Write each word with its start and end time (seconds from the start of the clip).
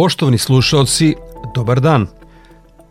Poštovani 0.00 0.38
slušalci, 0.38 1.14
dobar 1.54 1.80
dan. 1.80 2.06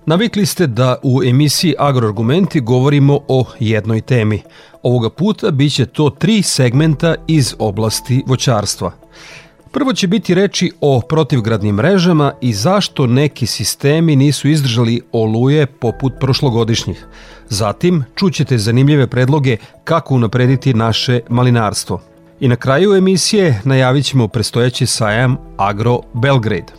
Navikli 0.05 0.45
ste 0.45 0.67
da 0.67 0.95
u 1.03 1.23
emisiji 1.23 1.75
Agroargumenti 1.79 2.61
govorimo 2.61 3.19
o 3.27 3.45
jednoj 3.59 4.01
temi. 4.01 4.41
Ovoga 4.83 5.09
puta 5.09 5.51
biće 5.51 5.85
to 5.85 6.09
tri 6.09 6.41
segmenta 6.41 7.15
iz 7.27 7.55
oblasti 7.59 8.23
voćarstva. 8.27 8.91
Prvo 9.71 9.93
će 9.93 10.07
biti 10.07 10.33
reči 10.33 10.71
o 10.81 11.01
protivgradnim 11.01 11.75
mrežama 11.75 12.33
i 12.41 12.53
zašto 12.53 13.07
neki 13.07 13.45
sistemi 13.45 14.15
nisu 14.15 14.47
izdržali 14.47 15.01
oluje 15.11 15.65
poput 15.65 16.13
prošlogodišnjih. 16.19 17.05
Zatim 17.47 18.03
čućete 18.15 18.57
zanimljive 18.57 19.07
predloge 19.07 19.57
kako 19.83 20.15
unaprediti 20.15 20.73
naše 20.73 21.19
malinarstvo. 21.29 22.01
I 22.39 22.47
na 22.47 22.55
kraju 22.55 22.95
emisije 22.95 23.61
najavit 23.65 24.05
ćemo 24.05 24.27
prestojeći 24.27 24.85
sajam 24.85 25.37
Agro 25.57 25.99
Belgrade. 26.13 26.78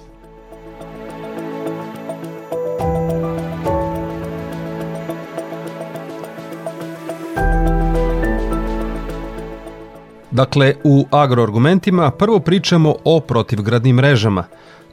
Dakle, 10.40 10.74
u 10.84 11.06
agroargumentima 11.10 12.10
prvo 12.10 12.38
pričamo 12.40 12.94
o 13.04 13.20
protivgradnim 13.20 13.96
mrežama. 13.96 14.44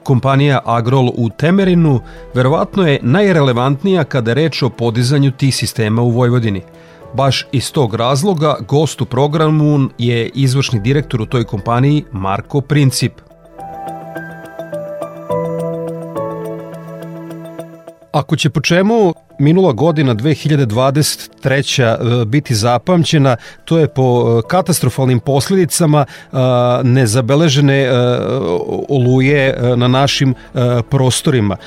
Kompanija 0.03 0.59
Agrol 0.66 1.08
u 1.08 1.30
Temerinu 1.30 2.00
verovatno 2.34 2.88
je 2.88 3.00
najrelevantnija 3.02 4.03
kada 4.03 4.31
je 4.31 4.36
reč 4.36 4.64
o 4.64 4.70
podizanju 4.70 5.31
tih 5.31 5.56
sistema 5.56 6.02
u 6.02 6.09
Vojvodini. 6.09 6.62
Baš 7.14 7.45
iz 7.52 7.72
tog 7.72 7.95
razloga 7.95 8.56
gost 8.68 9.02
u 9.02 9.06
programu 9.06 9.90
je 9.98 10.30
izvršni 10.30 10.80
direktor 10.80 11.22
u 11.22 11.25
toj 11.25 11.44
kompaniji 11.44 12.03
Marko 12.12 12.62
Princip. 12.62 13.27
Ako 18.17 18.35
će 18.35 18.49
po 18.49 18.61
čemu 18.61 19.13
minula 19.39 19.71
godina 19.71 20.15
2023. 20.15 22.21
E, 22.21 22.25
biti 22.25 22.55
zapamćena, 22.55 23.35
to 23.65 23.77
je 23.77 23.87
po 23.87 24.03
e, 24.03 24.47
katastrofalnim 24.47 25.19
posledicama 25.19 26.05
e, 26.05 26.38
nezabeležene 26.83 27.89
oluje 28.89 29.57
na 29.75 29.88
našim 29.88 30.35
prostorima 30.89 31.57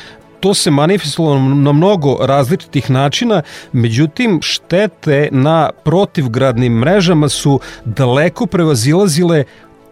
to 0.41 0.55
se 0.55 0.71
manifestovalo 0.71 1.39
na 1.39 1.73
mnogo 1.73 2.17
različitih 2.21 2.91
načina, 2.91 3.43
međutim 3.73 4.39
štete 4.43 5.29
na 5.33 5.71
protivgradnim 5.85 6.73
mrežama 6.73 7.29
su 7.29 7.61
daleko 7.85 8.47
prevazilazile 8.47 9.45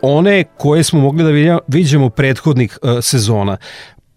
one 0.02 0.44
koje 0.56 0.84
smo 0.84 1.00
mogli 1.00 1.24
da 1.24 1.60
vidimo 1.66 2.10
prethodnih 2.10 2.78
sezona. 3.00 3.56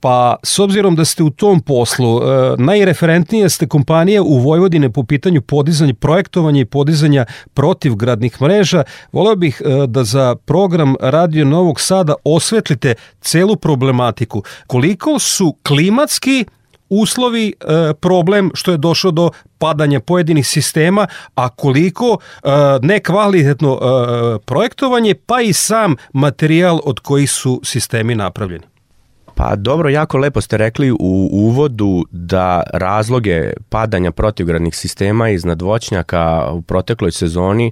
Pa, 0.02 0.36
s 0.44 0.60
obzirom 0.60 0.96
da 0.96 1.06
ste 1.06 1.24
u 1.24 1.30
tom 1.30 1.60
poslu, 1.62 2.22
e, 2.22 2.56
najreferentnije 2.58 3.50
ste 3.50 3.68
kompanija 3.68 4.24
u 4.24 4.40
Vojvodine 4.40 4.90
po 4.90 5.04
pitanju 5.04 5.42
podizanja, 5.42 5.94
projektovanja 5.94 6.62
i 6.62 6.66
podizanja 6.66 7.26
protivgradnih 7.54 8.42
mreža, 8.42 8.84
voleo 9.12 9.36
bih 9.36 9.62
e, 9.66 9.88
da 9.88 10.04
za 10.04 10.36
program 10.36 10.96
Radio 11.00 11.46
Novog 11.46 11.82
Sada 11.82 12.14
osvetlite 12.24 12.96
celu 13.22 13.56
problematiku. 13.56 14.44
Koliko 14.68 15.20
su 15.20 15.56
klimatski 15.68 16.46
uslovi 16.90 17.48
e, 17.60 17.94
problem 17.94 18.52
što 18.54 18.72
je 18.72 18.78
došlo 18.78 19.12
do 19.12 19.30
padanja 19.58 20.00
pojedinih 20.00 20.48
sistema, 20.48 21.08
a 21.36 21.50
koliko 21.50 22.18
nekvalitetno 22.82 23.80
projektovanje, 24.46 25.16
pa 25.26 25.42
i 25.42 25.54
sam 25.54 25.96
materijal 26.14 26.80
od 26.84 27.00
kojih 27.00 27.32
su 27.32 27.62
sistemi 27.64 28.16
napravljeni. 28.16 28.71
Pa 29.36 29.56
dobro, 29.56 29.90
jako 29.90 30.18
lepo 30.18 30.42
ste 30.42 30.58
rekli 30.58 30.92
u 30.92 31.30
uvodu 31.32 32.06
da 32.12 32.64
razloge 32.74 33.54
padanja 33.70 34.12
protivgradnih 34.12 34.76
sistema 34.76 35.30
iznad 35.30 35.62
voćnjaka 35.62 36.52
u 36.52 36.62
protekloj 36.62 37.12
sezoni 37.12 37.72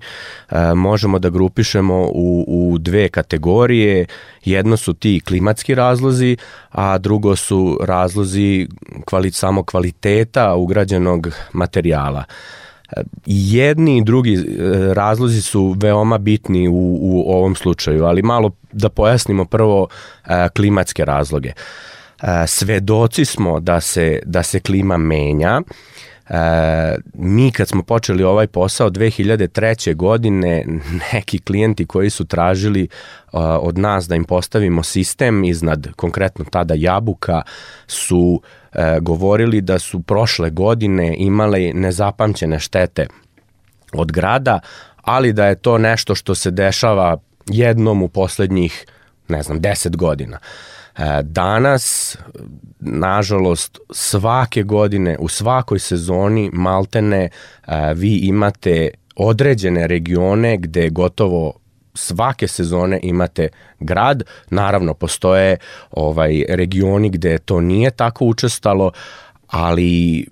e, 0.50 0.74
možemo 0.74 1.20
da 1.20 1.30
grupišemo 1.30 2.10
u, 2.14 2.46
u 2.48 2.78
dve 2.78 3.10
kategorije. 3.10 4.06
Jedno 4.46 4.78
su 4.78 4.94
ti 4.94 5.22
klimatski 5.28 5.76
razlozi, 5.76 6.38
a 6.72 6.98
drugo 6.98 7.36
su 7.36 7.80
razlozi 7.84 8.68
kvali, 9.06 9.32
samo 9.32 9.64
kvaliteta 9.64 10.56
ugrađenog 10.56 11.28
materijala. 11.54 12.24
Jedni 13.26 13.98
i 13.98 14.04
drugi 14.04 14.34
e, 14.34 14.44
razlozi 14.94 15.42
su 15.42 15.76
veoma 15.80 16.18
bitni 16.18 16.68
u, 16.68 16.98
u 17.02 17.24
ovom 17.28 17.56
slučaju, 17.56 18.06
ali 18.06 18.22
malo 18.22 18.52
da 18.72 18.90
pojasnimo 18.90 19.46
prvo 19.46 19.88
e, 20.26 20.50
klimatske 20.56 21.06
razloge. 21.06 21.50
E, 21.50 22.48
svedoci 22.48 23.26
smo 23.26 23.60
da 23.60 23.82
se, 23.82 24.22
da 24.26 24.44
se 24.44 24.60
klima 24.60 24.98
menja, 24.98 25.62
E, 26.30 26.98
mi 27.14 27.52
kad 27.52 27.68
smo 27.68 27.84
počeli 27.84 28.24
ovaj 28.24 28.48
posao 28.48 28.90
2003. 28.90 29.96
godine, 29.96 30.66
neki 31.14 31.40
klijenti 31.40 31.86
koji 31.86 32.10
su 32.10 32.26
tražili 32.26 32.88
od 33.62 33.78
nas 33.78 34.08
da 34.08 34.16
im 34.16 34.24
postavimo 34.24 34.84
sistem 34.84 35.44
iznad 35.44 35.88
konkretno 35.96 36.46
tada 36.52 36.74
jabuka 36.78 37.42
su 37.88 38.42
uh, 38.74 38.80
govorili 39.02 39.62
da 39.62 39.80
su 39.80 40.00
prošle 40.00 40.50
godine 40.50 41.16
imali 41.18 41.74
nezapamćene 41.74 42.60
štete 42.60 43.08
od 43.94 44.12
grada, 44.12 44.60
ali 45.02 45.34
da 45.34 45.46
je 45.46 45.56
to 45.56 45.78
nešto 45.78 46.16
što 46.16 46.36
se 46.36 46.52
dešava 46.52 47.18
jednom 47.46 48.04
u 48.04 48.08
poslednjih, 48.08 48.86
ne 49.28 49.44
znam, 49.44 49.60
10 49.60 49.96
godina. 49.96 50.40
E, 50.98 51.24
danas, 51.24 52.18
nažalost, 52.80 53.80
svake 53.92 54.64
godine, 54.64 55.18
u 55.20 55.28
svakoj 55.28 55.80
sezoni 55.80 56.50
maltene 56.54 57.30
e, 57.68 57.94
vi 57.96 58.18
imate 58.18 58.90
određene 59.16 59.88
regione 59.88 60.58
gde 60.58 60.90
gotovo 60.90 61.54
svake 61.94 62.48
sezone 62.48 63.00
imate 63.04 63.48
grad, 63.80 64.24
naravno 64.50 64.94
postoje 64.94 65.58
ovaj 65.92 66.44
regioni 66.50 67.10
gde 67.10 67.38
to 67.38 67.62
nije 67.62 67.92
tako 67.92 68.26
učestalo, 68.26 68.92
ali 69.48 70.26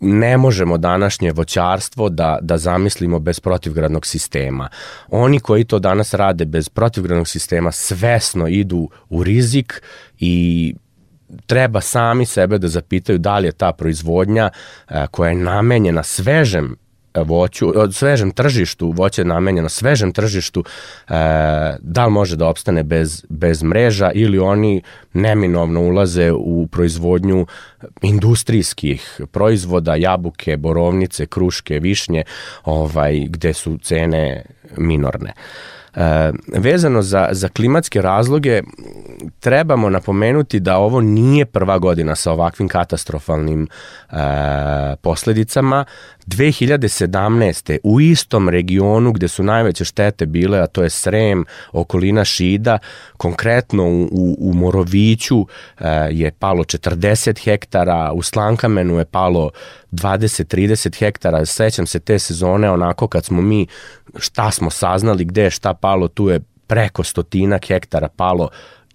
ne 0.00 0.36
možemo 0.36 0.78
današnje 0.78 1.32
voćarstvo 1.32 2.08
da, 2.08 2.38
da 2.42 2.58
zamislimo 2.58 3.18
bez 3.18 3.40
protivgradnog 3.40 4.06
sistema. 4.06 4.68
Oni 5.08 5.40
koji 5.40 5.64
to 5.64 5.78
danas 5.78 6.14
rade 6.14 6.44
bez 6.44 6.68
protivgradnog 6.68 7.28
sistema 7.28 7.72
svesno 7.72 8.48
idu 8.48 8.88
u 9.10 9.24
rizik 9.24 9.82
i 10.18 10.74
treba 11.46 11.80
sami 11.80 12.26
sebe 12.26 12.58
da 12.58 12.68
zapitaju 12.68 13.18
da 13.18 13.38
li 13.38 13.48
je 13.48 13.52
ta 13.52 13.72
proizvodnja 13.72 14.50
koja 15.10 15.30
je 15.30 15.36
namenjena 15.36 16.02
svežem 16.02 16.76
voću, 17.20 17.72
svežem 17.92 18.30
tržištu, 18.30 18.90
voće 18.96 19.20
je 19.20 19.26
namenjeno 19.26 19.68
svežem 19.68 20.12
tržištu, 20.12 20.64
e, 20.64 21.12
da 21.80 22.06
li 22.06 22.12
može 22.12 22.36
da 22.36 22.46
opstane 22.46 22.82
bez, 22.82 23.24
bez 23.28 23.62
mreža 23.62 24.10
ili 24.14 24.38
oni 24.38 24.82
neminovno 25.12 25.80
ulaze 25.80 26.32
u 26.32 26.66
proizvodnju 26.66 27.46
industrijskih 28.02 29.20
proizvoda, 29.30 29.94
jabuke, 29.94 30.56
borovnice, 30.56 31.26
kruške, 31.26 31.78
višnje, 31.78 32.24
ovaj, 32.64 33.26
gde 33.28 33.52
su 33.52 33.78
cene 33.78 34.44
minorne. 34.76 35.30
E, 35.30 35.81
vezano 36.56 37.02
za, 37.02 37.28
za 37.32 37.48
klimatske 37.48 38.02
razloge, 38.02 38.62
trebamo 39.40 39.90
napomenuti 39.90 40.60
da 40.60 40.76
ovo 40.76 41.00
nije 41.00 41.46
prva 41.46 41.78
godina 41.78 42.14
sa 42.14 42.32
ovakvim 42.32 42.68
katastrofalnim 42.68 43.68
e, 44.10 44.16
posledicama. 45.02 45.84
2017. 46.26 47.78
u 47.82 48.00
istom 48.00 48.48
regionu 48.48 49.12
gde 49.12 49.28
su 49.28 49.42
najveće 49.42 49.84
štete 49.84 50.26
bile, 50.26 50.60
a 50.60 50.66
to 50.66 50.82
je 50.82 50.90
Srem, 50.90 51.44
okolina 51.72 52.24
Šida, 52.24 52.78
konkretno 53.16 53.84
u, 53.84 54.02
u, 54.12 54.36
u 54.40 54.54
Moroviću 54.54 55.46
e, 55.80 55.88
je 56.10 56.32
palo 56.38 56.64
40 56.64 57.44
hektara, 57.44 58.12
u 58.12 58.22
Slankamenu 58.22 58.98
je 58.98 59.04
palo 59.04 59.50
20-30 59.92 60.98
hektara, 60.98 61.46
sećam 61.46 61.86
se 61.86 62.00
te 62.00 62.18
sezone 62.18 62.70
onako 62.70 63.08
kad 63.08 63.24
smo 63.24 63.42
mi 63.42 63.66
šta 64.18 64.50
smo 64.50 64.70
saznali, 64.70 65.24
gde 65.24 65.42
je 65.42 65.50
šta 65.50 65.74
palo, 65.74 66.08
tu 66.08 66.28
je 66.28 66.40
preko 66.66 67.04
stotinak 67.04 67.66
hektara 67.66 68.08
palo 68.08 68.48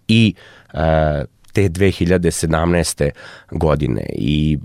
i 0.08 0.34
e, 0.74 1.26
te 1.54 1.70
2017. 1.70 3.10
godine 3.52 4.06
i 4.14 4.60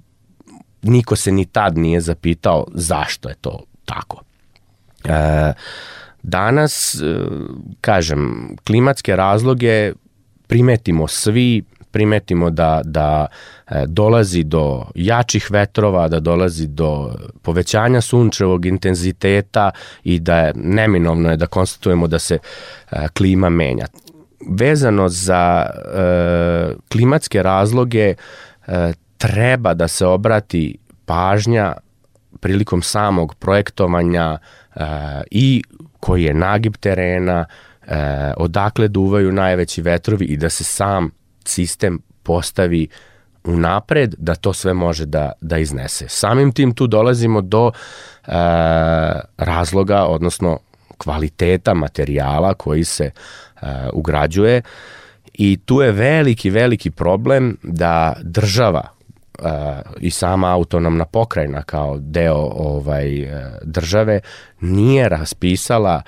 niko 0.82 1.16
se 1.16 1.32
ni 1.32 1.44
tad 1.44 1.78
nije 1.78 2.00
zapitao 2.00 2.66
zašto 2.74 3.28
je 3.28 3.34
to 3.34 3.64
tako. 3.84 4.22
E, 5.04 5.52
danas, 6.22 6.94
e, 6.94 7.16
kažem, 7.80 8.54
klimatske 8.66 9.16
razloge 9.16 9.92
primetimo 10.46 11.08
svi, 11.08 11.64
primetimo 11.92 12.50
da, 12.50 12.80
da 12.84 13.26
e, 13.70 13.84
dolazi 13.86 14.44
do 14.44 14.84
jačih 14.94 15.50
vetrova, 15.50 16.08
da 16.08 16.20
dolazi 16.20 16.66
do 16.66 17.14
povećanja 17.42 18.00
sunčevog 18.00 18.66
intenziteta 18.66 19.70
i 20.04 20.20
da 20.20 20.38
je 20.38 20.52
neminovno 20.56 21.30
je 21.30 21.36
da 21.36 21.46
konstatujemo 21.46 22.06
da 22.06 22.18
se 22.18 22.38
e, 22.90 23.08
klima 23.08 23.48
menja. 23.48 23.86
Vezano 24.50 25.08
za 25.08 25.66
e, 25.66 26.74
klimatske 26.92 27.42
razloge 27.42 28.14
e, 28.66 28.92
treba 29.18 29.74
da 29.74 29.88
se 29.88 30.06
obrati 30.06 30.78
pažnja 31.06 31.72
prilikom 32.40 32.82
samog 32.82 33.34
projektovanja 33.34 34.38
e, 34.74 34.80
i 35.30 35.62
koji 36.00 36.24
je 36.24 36.34
nagib 36.34 36.76
terena, 36.76 37.44
e, 37.86 38.32
odakle 38.36 38.88
duvaju 38.88 39.32
najveći 39.32 39.82
vetrovi 39.82 40.24
i 40.24 40.36
da 40.36 40.50
se 40.50 40.64
sam 40.64 41.10
sistem 41.48 41.98
postavi 42.22 42.88
unapred 43.44 44.14
da 44.18 44.34
to 44.34 44.52
sve 44.52 44.74
može 44.74 45.06
da, 45.06 45.32
da 45.40 45.58
iznese. 45.58 46.08
Samim 46.08 46.52
tim 46.52 46.74
tu 46.74 46.86
dolazimo 46.86 47.40
do 47.40 47.70
e, 47.70 48.32
razloga, 49.36 50.04
odnosno 50.04 50.58
kvaliteta 50.98 51.74
materijala 51.74 52.54
koji 52.54 52.84
se 52.84 53.04
e, 53.04 53.66
ugrađuje 53.92 54.62
i 55.34 55.58
tu 55.64 55.80
je 55.80 55.92
veliki, 55.92 56.50
veliki 56.50 56.90
problem 56.90 57.56
da 57.62 58.16
država 58.22 58.88
i 60.00 60.10
sama 60.10 60.54
autonomna 60.54 61.04
pokrajina 61.04 61.62
kao 61.62 61.98
deo 61.98 62.50
ovaj 62.54 63.08
države 63.62 64.20
nije 64.60 65.08
raspisala 65.08 66.02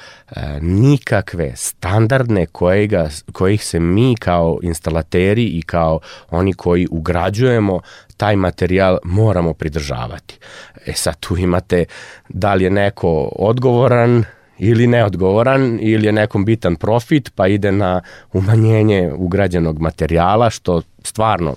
nikakve 0.61 1.53
standardne 1.57 2.47
kojega, 2.47 3.09
kojih 3.33 3.65
se 3.65 3.81
mi 3.81 4.17
kao 4.17 4.59
instalateri 4.63 5.45
i 5.45 5.63
kao 5.63 6.01
oni 6.31 6.53
koji 6.53 6.87
ugrađujemo 6.91 7.81
taj 8.17 8.37
materijal 8.37 8.99
moramo 9.05 9.55
pridržavati. 9.55 10.39
E 10.87 10.93
sad 10.93 11.21
tu 11.21 11.37
imate 11.37 11.85
da 12.29 12.55
li 12.55 12.65
je 12.65 12.71
neko 12.71 13.33
odgovoran 13.39 14.25
ili 14.59 14.87
neodgovoran 14.87 15.79
ili 15.83 16.07
je 16.07 16.13
nekom 16.13 16.45
bitan 16.45 16.77
profit 16.77 17.33
pa 17.35 17.47
ide 17.49 17.73
na 17.73 18.01
umanjenje 18.33 19.13
ugrađenog 19.17 19.81
materijala 19.81 20.51
što 20.51 20.83
stvarno 21.03 21.55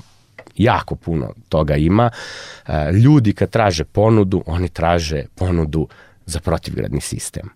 jako 0.58 0.96
puno 0.96 1.34
toga 1.50 1.76
ima. 1.76 2.10
E, 2.68 2.92
ljudi 2.92 3.34
kad 3.34 3.50
traže 3.50 3.84
ponudu, 3.84 4.44
oni 4.46 4.70
traže 4.70 5.26
ponudu 5.36 5.88
za 6.26 6.40
protivgradni 6.40 7.02
sistem. 7.02 7.50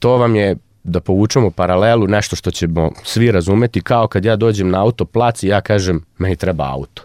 To 0.00 0.16
vam 0.16 0.36
je 0.36 0.56
da 0.84 1.00
povučemo 1.00 1.50
paralelu, 1.50 2.06
nešto 2.06 2.36
što 2.36 2.50
ćemo 2.50 2.90
svi 3.02 3.30
razumeti, 3.30 3.80
kao 3.80 4.08
kad 4.08 4.24
ja 4.24 4.36
dođem 4.36 4.70
na 4.70 4.82
autoplac 4.82 5.42
i 5.42 5.48
ja 5.48 5.60
kažem, 5.60 6.04
meni 6.18 6.36
treba 6.36 6.70
auto. 6.72 7.02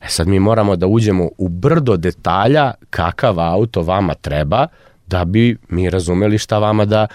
E 0.00 0.08
sad 0.08 0.28
mi 0.28 0.38
moramo 0.38 0.76
da 0.76 0.86
uđemo 0.86 1.28
u 1.38 1.48
brdo 1.48 1.96
detalja 1.96 2.72
kakav 2.90 3.40
auto 3.40 3.82
vama 3.82 4.14
treba, 4.14 4.66
da 5.06 5.24
bi 5.24 5.56
mi 5.68 5.90
razumeli 5.90 6.38
šta 6.38 6.58
vama 6.58 6.84
da 6.84 7.06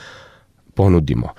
ponudimo. 0.73 1.29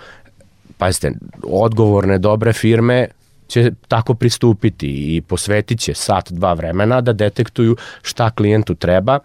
Pazite, 0.78 1.12
odgovorne 1.42 2.18
dobre 2.18 2.52
firme 2.52 3.08
će 3.48 3.70
tako 3.88 4.14
pristupiti 4.14 5.16
i 5.16 5.20
posvetit 5.20 5.80
će 5.80 5.94
sat, 5.94 6.32
dva 6.32 6.52
vremena 6.52 7.00
da 7.00 7.12
detektuju 7.12 7.76
šta 8.02 8.30
klijentu 8.30 8.74
treba 8.74 9.18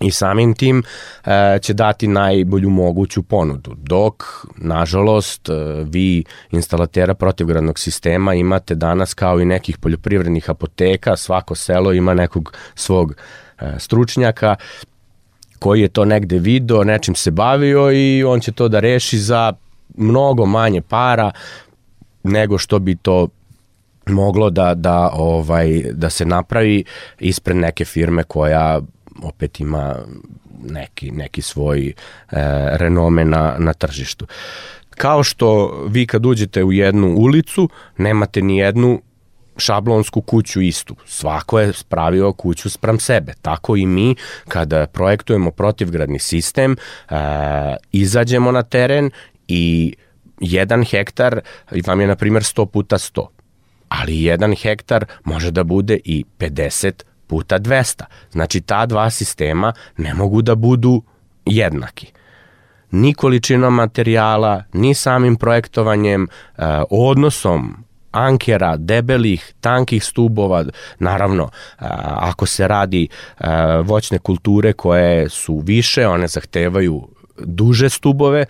i 0.00 0.10
samim 0.10 0.54
tim 0.54 0.82
e, 1.24 1.58
će 1.62 1.74
dati 1.74 2.08
najbolju 2.08 2.70
moguću 2.70 3.22
ponudu. 3.22 3.74
Dok, 3.76 4.24
nažalost, 4.56 5.48
e, 5.48 5.52
vi 5.84 6.24
instalatera 6.50 7.14
protivgradnog 7.14 7.78
sistema 7.78 8.34
imate 8.34 8.74
danas 8.74 9.14
kao 9.14 9.40
i 9.40 9.44
nekih 9.44 9.78
poljoprivrednih 9.78 10.50
apoteka, 10.50 11.16
svako 11.16 11.54
selo 11.54 11.92
ima 11.92 12.14
nekog 12.14 12.52
svog 12.74 13.14
e, 13.60 13.74
stručnjaka 13.78 14.56
koji 15.58 15.80
je 15.80 15.88
to 15.88 16.04
negde 16.04 16.38
video, 16.38 16.84
nečim 16.84 17.14
se 17.14 17.30
bavio 17.30 17.92
i 17.92 18.24
on 18.24 18.40
će 18.40 18.52
to 18.52 18.68
da 18.68 18.80
reši 18.80 19.18
za 19.18 19.52
mnogo 19.96 20.46
manje 20.46 20.80
para 20.80 21.30
nego 22.22 22.58
što 22.58 22.78
bi 22.78 22.96
to 22.96 23.28
moglo 24.08 24.50
da, 24.50 24.74
da, 24.74 25.10
ovaj, 25.12 25.82
da 25.92 26.10
se 26.10 26.24
napravi 26.24 26.84
ispred 27.18 27.56
neke 27.56 27.84
firme 27.84 28.22
koja 28.22 28.80
opet 29.22 29.60
ima 29.60 29.96
neki, 30.64 31.10
neki 31.10 31.42
svoj 31.42 31.88
e, 31.88 31.92
renome 32.76 33.24
na, 33.24 33.56
na 33.58 33.72
tržištu. 33.72 34.26
Kao 34.90 35.22
što 35.22 35.80
vi 35.88 36.06
kad 36.06 36.26
uđete 36.26 36.64
u 36.64 36.72
jednu 36.72 37.14
ulicu, 37.16 37.68
nemate 37.96 38.42
ni 38.42 38.58
jednu 38.58 39.00
šablonsku 39.56 40.20
kuću 40.20 40.60
istu. 40.60 40.96
Svako 41.06 41.60
je 41.60 41.72
spravio 41.72 42.32
kuću 42.32 42.70
sprem 42.70 42.98
sebe. 42.98 43.32
Tako 43.42 43.76
i 43.76 43.86
mi 43.86 44.14
kada 44.48 44.86
projektujemo 44.86 45.50
protivgradni 45.50 46.18
sistem, 46.18 46.72
e, 46.72 47.14
izađemo 47.92 48.52
na 48.52 48.62
teren 48.62 49.10
i 49.48 49.94
jedan 50.40 50.84
hektar 50.84 51.40
vam 51.86 52.00
je 52.00 52.06
na 52.06 52.16
primjer 52.16 52.42
100 52.42 52.66
puta 52.66 52.98
100 52.98 53.26
ali 53.88 54.22
jedan 54.22 54.54
hektar 54.54 55.04
može 55.24 55.50
da 55.50 55.64
bude 55.64 55.98
i 56.04 56.24
50 56.38 56.92
puta 57.26 57.58
200. 57.58 58.02
Znači 58.32 58.60
ta 58.60 58.86
dva 58.86 59.10
sistema 59.10 59.72
ne 59.96 60.14
mogu 60.14 60.42
da 60.42 60.54
budu 60.54 61.02
jednaki 61.46 62.12
ni 62.90 63.14
količinom 63.14 63.74
materijala, 63.74 64.62
ni 64.72 64.94
samim 64.94 65.36
projektovanjem, 65.36 66.22
e, 66.24 66.28
odnosom 66.90 67.84
ankera, 68.10 68.76
debelih, 68.76 69.54
tankih 69.60 70.04
stubova, 70.04 70.64
naravno, 70.98 71.44
e, 71.44 71.48
ako 72.16 72.46
se 72.46 72.68
radi 72.68 73.08
e, 73.38 73.44
voćne 73.82 74.18
kulture 74.18 74.72
koje 74.72 75.28
su 75.28 75.58
više, 75.58 76.06
one 76.06 76.28
zahtevaju 76.28 77.08
duže 77.38 77.88
stubove, 77.88 78.44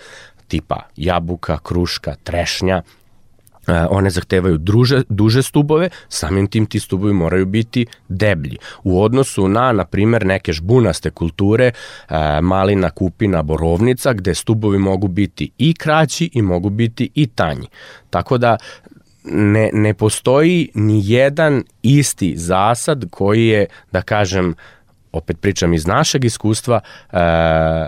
tipa 0.48 0.80
jabuka, 0.96 1.58
kruška, 1.58 2.14
trešnja, 2.24 2.82
one 3.90 4.10
zahtevaju 4.10 4.58
druže, 4.58 5.02
duže 5.08 5.42
stubove, 5.42 5.88
samim 6.08 6.46
tim 6.46 6.66
ti 6.66 6.80
stubovi 6.80 7.12
moraju 7.12 7.46
biti 7.46 7.86
deblji. 8.08 8.58
U 8.84 9.02
odnosu 9.02 9.48
na, 9.48 9.72
na 9.72 9.84
primer, 9.84 10.26
neke 10.26 10.52
žbunaste 10.52 11.10
kulture, 11.10 11.72
e, 12.08 12.40
malina, 12.42 12.90
kupina, 12.90 13.42
borovnica, 13.42 14.12
gde 14.12 14.34
stubovi 14.34 14.78
mogu 14.78 15.08
biti 15.08 15.50
i 15.58 15.74
kraći 15.74 16.30
i 16.34 16.42
mogu 16.42 16.70
biti 16.70 17.10
i 17.14 17.26
tanji. 17.26 17.66
Tako 18.10 18.38
da 18.38 18.56
ne, 19.24 19.70
ne 19.72 19.94
postoji 19.94 20.70
ni 20.74 21.02
jedan 21.04 21.64
isti 21.82 22.36
zasad 22.36 23.04
koji 23.10 23.46
je, 23.46 23.66
da 23.92 24.02
kažem, 24.02 24.54
opet 25.12 25.40
pričam 25.40 25.74
iz 25.74 25.86
našeg 25.86 26.24
iskustva, 26.24 26.80
e, 26.80 27.16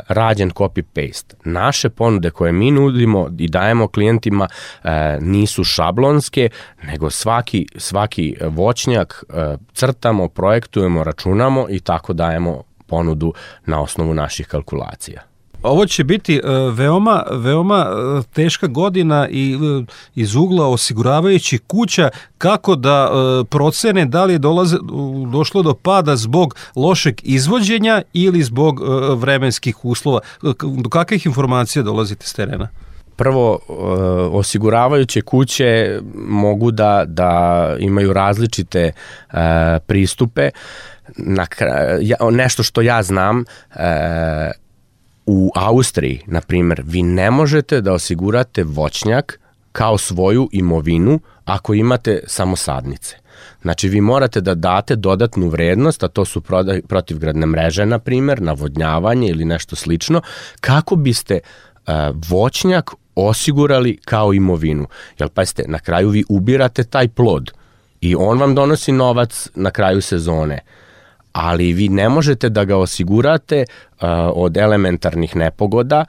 rađen 0.08 0.50
copy-paste. 0.50 1.34
Naše 1.44 1.88
ponude 1.90 2.30
koje 2.30 2.52
mi 2.52 2.70
nudimo 2.70 3.28
i 3.38 3.48
dajemo 3.48 3.88
klijentima 3.88 4.48
e, 4.84 5.18
nisu 5.20 5.64
šablonske, 5.64 6.48
nego 6.82 7.10
svaki, 7.10 7.66
svaki 7.76 8.36
voćnjak 8.40 9.24
e, 9.28 9.56
crtamo, 9.72 10.28
projektujemo, 10.28 11.04
računamo 11.04 11.66
i 11.70 11.80
tako 11.80 12.12
dajemo 12.12 12.62
ponudu 12.86 13.34
na 13.66 13.80
osnovu 13.80 14.14
naših 14.14 14.46
kalkulacija. 14.46 15.29
Ovo 15.62 15.86
će 15.86 16.04
biti 16.04 16.36
e, 16.36 16.40
veoma, 16.72 17.22
veoma 17.30 17.86
e, 17.86 18.22
teška 18.32 18.66
godina 18.66 19.28
i 19.30 19.54
e, 19.54 19.84
iz 20.14 20.34
ugla 20.34 20.66
osiguravajući 20.66 21.58
kuća 21.58 22.10
kako 22.38 22.76
da 22.76 23.10
procene 23.50 24.06
da 24.06 24.24
li 24.24 24.32
je 24.32 24.38
dolaze, 24.38 24.76
došlo 25.32 25.62
do 25.62 25.74
pada 25.74 26.16
zbog 26.16 26.54
lošeg 26.76 27.20
izvođenja 27.22 28.02
ili 28.12 28.42
zbog 28.42 28.80
vremenskih 29.16 29.84
uslova. 29.84 30.20
Do 30.82 30.88
kakvih 30.90 31.26
informacija 31.26 31.82
dolazite 31.82 32.26
s 32.26 32.32
terena? 32.32 32.68
prvo 33.20 33.58
osiguravajuće 34.32 35.20
kuće 35.20 36.00
mogu 36.14 36.70
da 36.70 37.04
da 37.06 37.76
imaju 37.78 38.12
različite 38.12 38.80
e, 38.82 38.92
pristupe 39.86 40.50
na 41.16 41.46
ja, 42.00 42.16
nešto 42.30 42.62
što 42.62 42.80
ja 42.80 43.02
znam 43.02 43.44
e, 43.74 44.50
u 45.32 45.50
Austriji 45.54 46.22
na 46.26 46.40
primer 46.40 46.82
vi 46.86 47.02
ne 47.02 47.30
možete 47.30 47.80
da 47.80 47.92
osigurate 47.92 48.64
voćnjak 48.64 49.40
kao 49.72 49.98
svoju 49.98 50.48
imovinu 50.52 51.20
ako 51.44 51.74
imate 51.74 52.20
samo 52.26 52.56
sadnice. 52.56 53.16
Znači 53.62 53.88
vi 53.88 54.00
morate 54.00 54.40
da 54.40 54.54
date 54.54 54.96
dodatnu 54.96 55.48
vrednost, 55.48 56.02
a 56.02 56.08
to 56.08 56.24
su 56.24 56.42
protivgradne 56.88 57.46
mreže, 57.46 57.86
na 57.86 57.98
primer, 57.98 58.42
navodnjavanje 58.42 59.28
ili 59.28 59.44
nešto 59.44 59.76
slično, 59.76 60.22
kako 60.60 60.96
biste 60.96 61.40
uh, 61.40 61.92
voćnjak 62.28 62.90
osigurali 63.14 63.98
kao 64.04 64.34
imovinu. 64.34 64.86
Jel 65.18 65.28
pa 65.28 65.44
ste, 65.44 65.64
na 65.68 65.78
kraju 65.78 66.08
vi 66.08 66.24
ubirate 66.28 66.84
taj 66.84 67.08
plod 67.08 67.50
i 68.00 68.14
on 68.14 68.38
vam 68.38 68.54
donosi 68.54 68.92
novac 68.92 69.48
na 69.54 69.70
kraju 69.70 70.02
sezone 70.02 70.60
ali 71.32 71.72
vi 71.72 71.88
ne 71.88 72.08
možete 72.08 72.48
da 72.48 72.64
ga 72.64 72.76
osigurate 72.76 73.64
uh, 73.68 74.08
od 74.34 74.56
elementarnih 74.56 75.36
nepogoda 75.36 76.04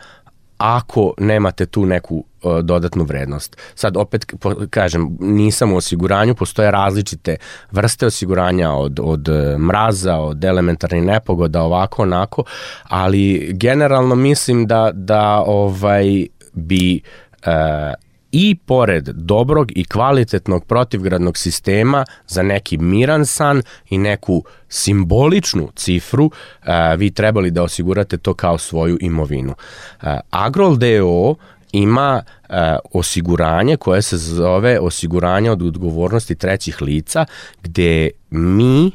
ako 0.58 1.14
nemate 1.18 1.66
tu 1.66 1.86
neku 1.86 2.16
uh, 2.44 2.60
dodatnu 2.60 3.04
vrednost. 3.04 3.58
Sad 3.76 3.98
opet 3.98 4.26
kažem, 4.70 5.18
nisam 5.20 5.74
u 5.74 5.78
osiguranju, 5.78 6.36
postoje 6.36 6.72
različite 6.72 7.36
vrste 7.72 8.06
osiguranja 8.06 8.72
od, 8.72 9.00
od 9.04 9.30
uh, 9.30 9.60
mraza, 9.60 10.16
od 10.16 10.44
elementarnih 10.44 11.04
nepogoda, 11.04 11.62
ovako, 11.62 12.02
onako, 12.02 12.44
ali 12.84 13.52
generalno 13.54 14.16
mislim 14.16 14.68
da, 14.68 14.92
da 14.94 15.44
ovaj 15.46 16.28
bi 16.54 17.02
uh, 17.46 18.11
i 18.32 18.56
pored 18.66 19.04
dobrog 19.04 19.72
i 19.76 19.86
kvalitetnog 19.86 20.66
protivgradnog 20.66 21.38
sistema 21.38 22.06
za 22.28 22.42
neki 22.44 22.78
miran 22.78 23.26
san 23.26 23.64
i 23.90 23.98
neku 23.98 24.44
simboličnu 24.70 25.70
cifru, 25.76 26.26
uh, 26.26 26.68
vi 26.98 27.12
trebali 27.12 27.52
da 27.52 27.64
osigurate 27.64 28.18
to 28.18 28.34
kao 28.34 28.58
svoju 28.58 28.98
imovinu. 29.02 29.52
Uh, 29.52 30.08
Agrol 30.30 30.78
DO 30.78 31.36
ima 31.72 32.24
uh, 32.50 32.56
osiguranje 32.94 33.78
koje 33.78 34.02
se 34.02 34.18
zove 34.18 34.80
osiguranje 34.80 35.52
od 35.52 35.62
odgovornosti 35.62 36.36
trećih 36.36 36.82
lica, 36.82 37.26
gde 37.64 38.10
mi 38.30 38.86
uh, 38.86 38.92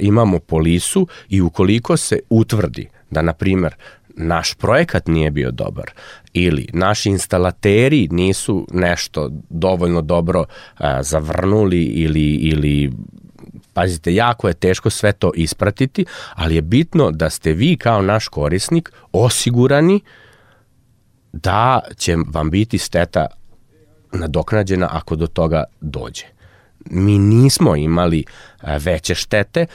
imamo 0.00 0.38
polisu 0.38 1.06
i 1.28 1.40
ukoliko 1.40 1.96
se 1.96 2.18
utvrdi 2.30 2.88
da, 3.10 3.22
na 3.22 3.32
primer, 3.32 3.74
naš 4.18 4.54
projekat 4.54 5.06
nije 5.06 5.30
bio 5.30 5.50
dobar 5.50 5.90
ili 6.32 6.68
naši 6.72 7.10
instalateri 7.10 8.08
nisu 8.10 8.66
nešto 8.72 9.30
dovoljno 9.50 10.02
dobro 10.02 10.44
a, 10.78 11.02
zavrnuli 11.02 11.82
ili, 11.82 12.34
ili 12.34 12.92
Pazite, 13.72 14.14
jako 14.14 14.48
je 14.48 14.54
teško 14.54 14.90
sve 14.90 15.12
to 15.12 15.30
ispratiti, 15.34 16.04
ali 16.34 16.54
je 16.54 16.62
bitno 16.62 17.10
da 17.10 17.30
ste 17.30 17.52
vi 17.52 17.76
kao 17.76 18.02
naš 18.02 18.28
korisnik 18.28 18.92
osigurani 19.12 20.00
da 21.32 21.80
će 21.96 22.16
vam 22.26 22.50
biti 22.50 22.78
steta 22.78 23.26
nadoknađena 24.12 24.88
ako 24.92 25.16
do 25.16 25.26
toga 25.26 25.64
dođe. 25.80 26.37
Mi 26.84 27.18
nismo 27.18 27.76
imali 27.76 28.24
veće 28.78 29.14
štete. 29.14 29.66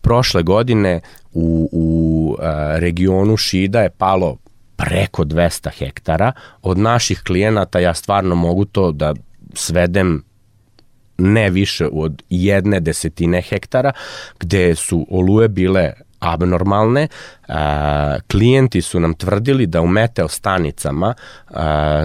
Prošle 0.00 0.42
godine 0.42 1.00
u, 1.32 1.68
u 1.72 2.36
regionu 2.78 3.36
Šida 3.36 3.80
je 3.80 3.90
palo 3.90 4.36
preko 4.76 5.24
200 5.24 5.70
hektara. 5.78 6.32
Od 6.62 6.78
naših 6.78 7.22
klijenata 7.26 7.78
ja 7.78 7.94
stvarno 7.94 8.34
mogu 8.34 8.64
to 8.64 8.92
da 8.92 9.14
svedem 9.54 10.24
ne 11.18 11.50
više 11.50 11.88
od 11.92 12.22
jedne 12.30 12.80
desetine 12.80 13.42
hektara, 13.42 13.92
gde 14.40 14.74
su 14.74 15.06
oluje 15.10 15.48
bile 15.48 15.92
abnormalne. 16.18 17.08
Klijenti 18.30 18.82
su 18.82 19.00
nam 19.00 19.14
tvrdili 19.14 19.66
da 19.66 19.80
u 19.80 19.86
meteo 19.86 20.28
stanicama 20.28 21.14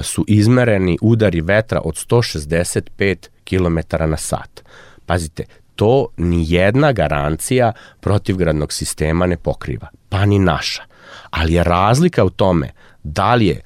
su 0.04 0.25
izmereni 0.28 0.98
udari 1.01 1.42
vetra 1.42 1.82
od 1.84 1.94
165 1.94 3.16
km 3.50 3.77
na 4.08 4.18
sat. 4.18 4.63
Pazite, 5.06 5.46
to 5.75 6.08
ni 6.18 6.44
jedna 6.48 6.91
garancija 6.91 7.72
protivgradnog 8.00 8.74
sistema 8.74 9.25
ne 9.25 9.38
pokriva, 9.38 9.88
pa 10.10 10.25
ni 10.25 10.39
naša. 10.39 10.84
Ali 11.29 11.53
je 11.53 11.63
razlika 11.63 12.24
u 12.24 12.29
tome 12.29 12.72
da 13.03 13.36
li 13.36 13.48
je 13.48 13.56
e, 13.56 13.62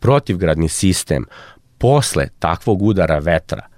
protivgradni 0.00 0.68
sistem 0.68 1.26
posle 1.78 2.28
takvog 2.38 2.82
udara 2.82 3.18
vetra 3.18 3.69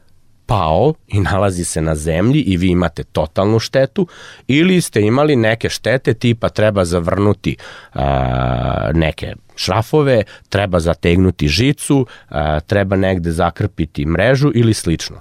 pao 0.53 0.95
i 1.09 1.21
nalazi 1.21 1.65
se 1.65 1.83
na 1.83 1.95
zemlji 1.95 2.41
i 2.41 2.57
vi 2.57 2.69
imate 2.69 3.03
totalnu 3.05 3.59
štetu 3.59 4.07
ili 4.49 4.81
ste 4.81 5.01
imali 5.01 5.37
neke 5.37 5.69
štete 5.69 6.15
tipa 6.15 6.49
treba 6.49 6.85
zavrnuti 6.85 7.57
a, 7.95 8.91
neke 8.95 9.35
šrafove, 9.57 10.23
treba 10.49 10.81
zategnuti 10.81 11.49
žicu, 11.49 12.07
a, 12.29 12.61
treba 12.61 12.97
negde 12.97 13.33
zakrpiti 13.33 14.07
mrežu 14.07 14.51
ili 14.55 14.75
slično. 14.75 15.21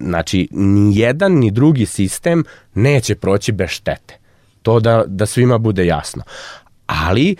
Znači, 0.00 0.48
ni 0.52 0.98
jedan 0.98 1.32
ni 1.32 1.50
drugi 1.50 1.86
sistem 1.86 2.44
neće 2.74 3.14
proći 3.14 3.52
bez 3.52 3.70
štete. 3.70 4.14
To 4.62 4.80
da, 4.80 5.04
da 5.06 5.26
svima 5.26 5.58
bude 5.58 5.86
jasno. 5.86 6.22
Ali, 6.86 7.30
e, 7.30 7.36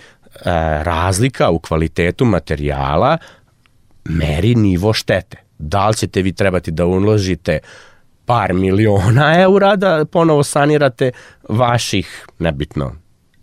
razlika 0.83 1.49
u 1.49 1.59
kvalitetu 1.59 2.25
materijala 2.25 3.17
meri 4.05 4.55
nivo 4.55 4.93
štete. 4.93 5.48
Da 5.59 5.87
li 5.87 5.95
ćete 5.95 6.21
vi 6.21 6.33
trebati 6.33 6.71
da 6.71 6.85
uložite 6.85 7.59
par 8.25 8.53
miliona 8.53 9.33
eura 9.41 9.75
da 9.75 10.05
ponovo 10.05 10.43
sanirate 10.43 11.11
vaših, 11.49 12.25
nebitno, 12.39 12.95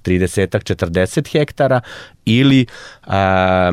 30-40 0.05 1.33
hektara 1.33 1.81
ili, 2.25 2.67
a, 3.07 3.73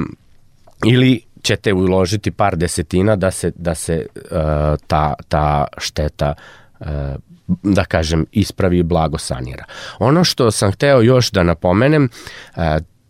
ili 0.86 1.22
ćete 1.42 1.74
uložiti 1.74 2.32
par 2.32 2.56
desetina 2.56 3.16
da 3.16 3.32
se, 3.32 3.52
da 3.56 3.76
se 3.76 4.06
uh, 4.16 4.22
ta, 4.88 5.14
ta 5.28 5.66
šteta 5.78 6.34
uh, 6.80 6.88
da 7.64 7.86
kažem, 7.86 8.26
ispravi 8.32 8.78
i 8.80 8.84
blago 8.84 9.18
sanira. 9.18 9.66
Ono 10.00 10.24
što 10.24 10.52
sam 10.52 10.72
hteo 10.72 11.02
još 11.02 11.32
da 11.32 11.44
napomenem, 11.44 12.10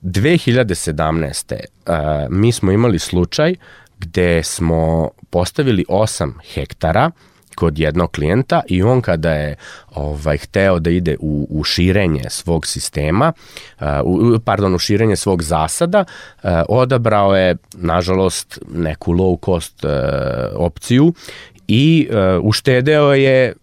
2017. 0.04 1.54
Uh, 1.54 1.94
mi 2.30 2.52
smo 2.52 2.72
imali 2.72 3.00
slučaj 3.00 3.56
gde 4.04 4.44
smo 4.44 5.10
postavili 5.30 5.86
8 5.90 6.32
hektara 6.54 7.12
kod 7.56 7.80
jednog 7.80 8.12
klijenta 8.12 8.62
i 8.68 8.84
on 8.84 9.02
kada 9.02 9.32
je 9.32 9.56
ovaj 9.96 10.38
hteo 10.38 10.80
da 10.80 10.90
ide 10.90 11.18
u, 11.20 11.48
u 11.50 11.64
širenje 11.64 12.24
svog 12.30 12.68
sistema, 12.68 13.34
uh, 13.80 13.86
pardon, 14.46 14.76
u 14.76 14.80
širenje 14.80 15.16
svog 15.16 15.44
zasada, 15.44 16.06
uh, 16.44 16.50
odabrao 16.70 17.36
je, 17.36 17.56
nažalost, 17.74 18.60
neku 18.74 19.14
low 19.14 19.46
cost 19.46 19.84
uh, 19.84 19.92
opciju 20.56 21.14
i 21.68 22.10
uh, 22.10 22.46
uštedeo 22.46 23.14
je 23.14 23.54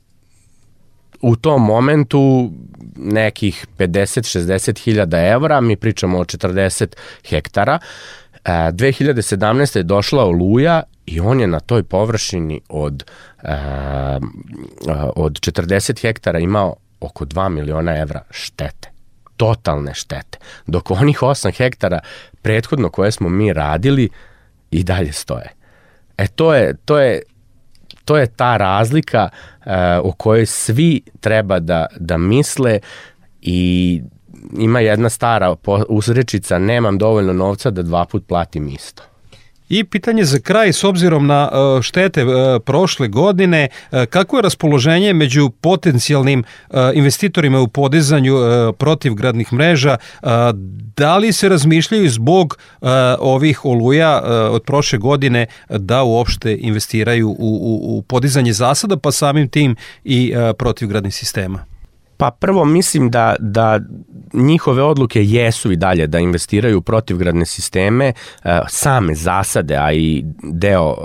u 1.20 1.37
tom 1.37 1.62
momentu 1.64 2.50
nekih 2.97 3.66
50-60 3.78 4.85
hiljada 4.85 5.26
evra, 5.26 5.61
mi 5.61 5.76
pričamo 5.76 6.18
o 6.18 6.25
40 6.25 6.87
hektara, 7.28 7.78
2017. 8.44 9.76
je 9.76 9.82
došla 9.82 10.25
oluja 10.25 10.82
i 11.06 11.20
on 11.20 11.40
je 11.40 11.47
na 11.47 11.61
toj 11.61 11.82
površini 11.82 12.61
od, 12.68 13.04
uh, 13.42 13.50
od 15.16 15.32
40 15.32 16.02
hektara 16.02 16.38
imao 16.38 16.76
oko 17.00 17.25
2 17.25 17.49
miliona 17.49 17.99
evra 17.99 18.23
štete 18.30 18.90
totalne 19.40 19.94
štete. 19.94 20.38
Dok 20.66 20.90
onih 20.90 21.23
8 21.23 21.56
hektara 21.56 22.00
prethodno 22.42 22.90
koje 22.90 23.12
smo 23.12 23.28
mi 23.28 23.52
radili 23.52 24.09
i 24.70 24.85
dalje 24.85 25.12
stoje. 25.12 25.49
E 26.18 26.26
to 26.26 26.54
je, 26.54 26.75
to 26.85 26.99
je, 26.99 27.23
to 28.04 28.18
je 28.18 28.26
ta 28.26 28.56
razlika 28.56 29.28
uh, 29.30 29.73
o 30.04 30.12
kojoj 30.12 30.47
svi 30.47 31.02
treba 31.20 31.59
da, 31.59 31.87
da 31.97 32.18
misle 32.18 32.78
i 33.40 34.02
ima 34.59 34.80
jedna 34.80 35.09
stara 35.09 35.56
usrečica, 35.88 36.59
nemam 36.59 36.99
dovoljno 36.99 37.32
novca 37.32 37.70
da 37.70 37.82
dva 37.82 38.04
put 38.04 38.26
platim 38.26 38.68
isto. 38.68 39.02
I 39.70 39.85
pitanje 39.85 40.25
za 40.25 40.38
kraj, 40.38 40.73
s 40.73 40.85
obzirom 40.85 41.26
na 41.26 41.50
e, 41.52 41.82
štete 41.82 42.20
e, 42.20 42.61
prošle 42.61 43.09
godine, 43.09 43.68
e, 43.92 44.06
kako 44.06 44.37
je 44.37 44.42
raspoloženje 44.42 45.12
među 45.12 45.50
potencijalnim 45.50 46.44
investitorima 46.94 47.61
u 47.61 47.68
podizanju 47.68 48.35
protivgradnih 48.78 49.52
mreža? 49.52 49.97
Da 50.97 51.16
li 51.16 51.32
se 51.32 51.49
razmišljaju 51.49 52.11
zbog 52.11 52.59
ovih 53.18 53.64
oluja 53.64 54.23
od 54.50 54.62
prošle 54.62 54.99
godine 54.99 55.47
da 55.68 56.02
uopšte 56.02 56.56
investiraju 56.61 57.28
u, 57.28 57.35
u, 57.38 57.99
u 57.99 58.02
podizanje 58.02 58.52
zasada, 58.52 58.97
pa 58.97 59.12
samim 59.12 59.49
tim 59.49 59.76
i 60.04 60.35
protivgradnih 60.59 61.14
sistema? 61.14 61.69
Pa 62.20 62.30
prvo 62.30 62.64
mislim 62.64 63.10
da, 63.10 63.36
da 63.38 63.80
njihove 64.32 64.82
odluke 64.82 65.24
jesu 65.24 65.72
i 65.72 65.76
dalje 65.76 66.06
da 66.06 66.18
investiraju 66.18 66.78
u 66.78 66.82
protivgradne 66.82 67.46
sisteme, 67.46 68.12
same 68.68 69.14
zasade, 69.14 69.76
a 69.76 69.92
i 69.92 70.24
deo 70.42 70.96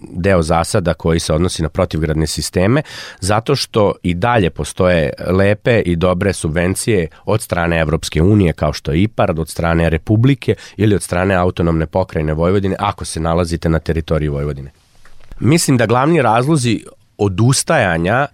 deo 0.00 0.42
zasada 0.42 0.94
koji 0.94 1.20
se 1.20 1.32
odnosi 1.32 1.62
na 1.62 1.68
protivgradne 1.68 2.26
sisteme, 2.26 2.82
zato 3.20 3.56
što 3.56 3.92
i 4.02 4.14
dalje 4.14 4.50
postoje 4.50 5.12
lepe 5.26 5.80
i 5.80 5.96
dobre 5.96 6.32
subvencije 6.32 7.08
od 7.24 7.42
strane 7.42 7.80
Evropske 7.80 8.22
unije, 8.22 8.52
kao 8.52 8.72
što 8.72 8.92
je 8.92 9.02
IPARD, 9.02 9.38
od 9.38 9.48
strane 9.48 9.90
Republike 9.90 10.54
ili 10.76 10.94
od 10.94 11.02
strane 11.02 11.34
autonomne 11.34 11.86
pokrajine 11.86 12.34
Vojvodine, 12.34 12.76
ako 12.78 13.04
se 13.04 13.20
nalazite 13.20 13.68
na 13.68 13.78
teritoriji 13.78 14.28
Vojvodine. 14.28 14.70
Mislim 15.40 15.76
da 15.76 15.86
glavni 15.86 16.22
razlozi 16.22 16.84
odustajanja 17.18 18.26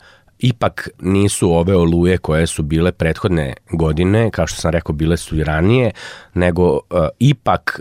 ipak 0.42 0.88
nisu 1.00 1.52
ove 1.52 1.76
oluje 1.76 2.18
koje 2.18 2.46
su 2.46 2.62
bile 2.62 2.92
prethodne 2.92 3.54
godine, 3.70 4.30
kao 4.30 4.46
što 4.46 4.60
sam 4.60 4.70
rekao, 4.70 4.92
bile 4.94 5.16
su 5.16 5.36
i 5.36 5.44
ranije, 5.44 5.90
nego 6.34 6.72
uh, 6.72 6.80
ipak 7.18 7.80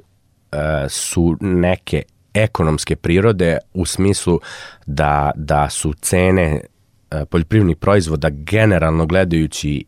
uh, 0.52 0.58
su 0.90 1.38
neke 1.40 2.04
ekonomske 2.34 2.96
prirode 2.96 3.58
u 3.74 3.86
smislu 3.86 4.40
da, 4.86 5.32
da 5.36 5.70
su 5.70 5.94
cene 5.94 6.62
uh, 7.12 7.18
poljoprivrednih 7.30 7.78
proizvoda 7.78 8.30
generalno 8.30 9.06
gledajući 9.06 9.86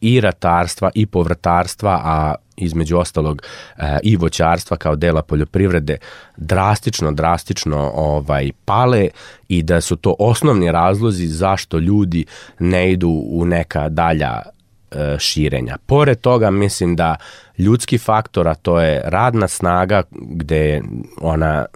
i 0.00 0.20
ratarstva 0.20 0.90
i 0.94 1.06
povrtarstva, 1.06 2.00
a 2.04 2.34
između 2.56 2.98
ostalog 2.98 3.42
e, 3.76 3.98
i 4.02 4.16
voćarstva 4.16 4.76
kao 4.76 4.96
dela 4.96 5.22
poljoprivrede 5.22 5.96
drastično, 6.36 7.12
drastično 7.12 7.90
ovaj 7.94 8.50
pale 8.64 9.08
i 9.48 9.62
da 9.62 9.80
su 9.80 9.96
to 9.96 10.14
osnovni 10.18 10.72
razlozi 10.72 11.26
zašto 11.26 11.78
ljudi 11.78 12.24
ne 12.58 12.92
idu 12.92 13.22
u 13.26 13.44
neka 13.44 13.88
dalja 13.88 14.42
e, 14.90 15.16
širenja. 15.18 15.76
Pored 15.86 16.20
toga 16.20 16.50
mislim 16.50 16.96
da 16.96 17.16
ljudski 17.58 17.98
faktor, 17.98 18.48
a 18.48 18.54
to 18.54 18.80
je 18.80 19.02
radna 19.04 19.48
snaga 19.48 20.02
gde 20.10 20.82
ona 21.20 21.66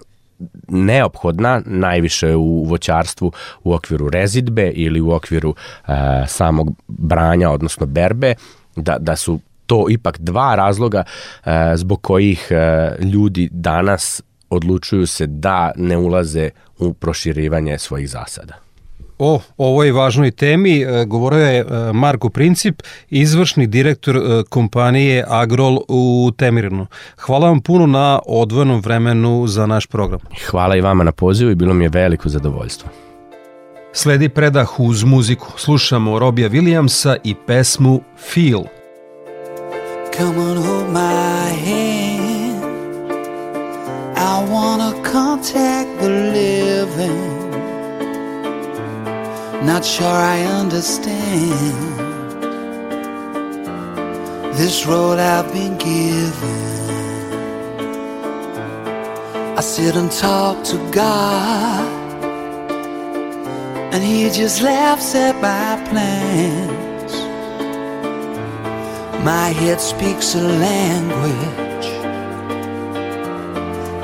neophodna 0.67 1.61
najviše 1.65 2.35
u 2.35 2.65
voćarstvu 2.65 3.31
u 3.63 3.73
okviru 3.73 4.09
rezidbe 4.09 4.71
ili 4.75 5.01
u 5.01 5.11
okviru 5.11 5.55
e, 5.87 5.91
samog 6.27 6.75
branja, 6.87 7.49
odnosno 7.49 7.85
berbe, 7.85 8.35
da, 8.75 8.97
da 8.99 9.15
su 9.15 9.39
to 9.65 9.85
ipak 9.89 10.19
dva 10.19 10.55
razloga 10.55 11.03
e, 11.45 11.73
zbog 11.75 12.01
kojih 12.01 12.47
e, 12.51 12.91
ljudi 13.03 13.49
danas 13.51 14.21
odlučuju 14.49 15.07
se 15.07 15.27
da 15.27 15.71
ne 15.75 15.97
ulaze 15.97 16.49
u 16.79 16.93
proširivanje 16.93 17.77
svojih 17.77 18.09
zasada. 18.09 18.70
O 19.23 19.39
ovoj 19.57 19.91
važnoj 19.91 20.31
temi 20.31 20.81
e, 20.81 21.05
govorio 21.05 21.45
je 21.45 21.65
Marko 21.93 22.29
Princip, 22.29 22.81
izvršni 23.09 23.67
direktor 23.67 24.21
kompanije 24.49 25.25
Agrol 25.27 25.79
u 25.87 26.31
Temirinu. 26.37 26.87
Hvala 27.17 27.47
vam 27.47 27.61
puno 27.61 27.87
na 27.87 28.19
odvojenom 28.25 28.81
vremenu 28.81 29.47
za 29.47 29.65
naš 29.65 29.85
program. 29.85 30.19
Hvala 30.49 30.75
i 30.75 30.81
vama 30.81 31.03
na 31.03 31.11
pozivu 31.11 31.51
i 31.51 31.55
bilo 31.55 31.73
mi 31.73 31.85
je 31.85 31.89
veliko 31.89 32.29
zadovoljstvo. 32.29 32.89
Sledi 33.93 34.29
predah 34.29 34.79
uz 34.79 35.03
muziku. 35.03 35.47
Slušamo 35.57 36.19
Robija 36.19 36.49
Williamsa 36.49 37.17
i 37.23 37.35
pesmu 37.47 38.01
Feel. 38.17 38.63
Come 40.17 40.37
on, 40.37 40.57
hold 40.57 40.89
my 40.93 41.51
hand. 41.65 42.61
I 44.17 44.51
wanna 44.51 44.93
contact 45.11 45.99
the 45.99 46.09
living. 46.09 46.50
Not 49.63 49.85
sure 49.85 50.07
I 50.07 50.41
understand 50.43 51.99
this 54.57 54.85
road 54.85 55.19
I've 55.19 55.51
been 55.53 55.77
given. 55.77 56.79
I 59.57 59.61
sit 59.61 59.95
and 59.95 60.11
talk 60.11 60.63
to 60.65 60.77
God, 60.91 61.87
and 63.93 64.03
He 64.03 64.29
just 64.29 64.61
laughs 64.61 65.13
at 65.15 65.35
my 65.35 65.77
plans. 65.89 67.13
My 69.23 69.49
head 69.49 69.79
speaks 69.79 70.33
a 70.35 70.41
language 70.41 71.61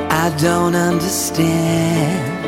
I 0.09 0.29
don't 0.37 0.75
understand. 0.75 2.46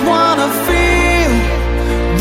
Just 0.00 0.08
wanna 0.08 0.48
feel 0.66 1.32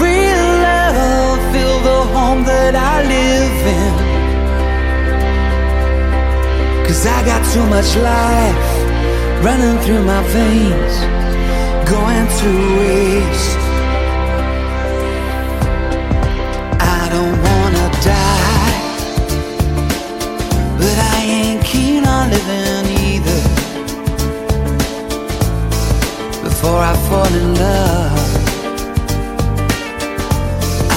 real 0.03 0.47
love, 0.67 1.39
feel 1.53 1.79
the 1.79 1.99
home 2.13 2.43
that 2.43 2.75
I 2.75 3.03
live 3.15 3.59
in. 3.77 3.93
Cause 6.85 7.05
I 7.05 7.25
got 7.25 7.41
too 7.53 7.65
much 7.75 7.95
life 7.95 8.65
running 9.43 9.77
through 9.83 10.03
my 10.03 10.23
veins, 10.33 10.95
going 11.89 12.27
to 12.41 12.49
waste. 12.79 13.59
living 17.11 17.58
fall 27.09 27.33
in 27.41 27.55
love. 27.55 28.19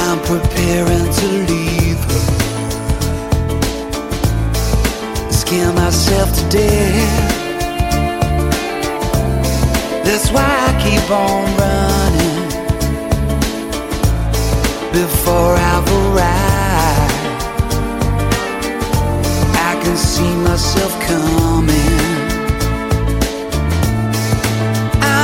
I'm 0.05 0.18
preparing 0.33 1.07
to 1.18 1.27
leave 1.51 2.01
her, 2.11 2.25
scare 5.31 5.72
myself 5.72 6.29
to 6.38 6.42
death. 6.48 7.31
That's 10.05 10.29
why 10.35 10.51
I 10.68 10.72
keep 10.85 11.07
on 11.11 11.44
running 11.62 12.40
before 14.92 15.55
I've 15.57 15.88
arrived 15.92 16.53
can 19.83 19.96
see 19.96 20.35
myself 20.37 20.92
coming. 21.01 22.32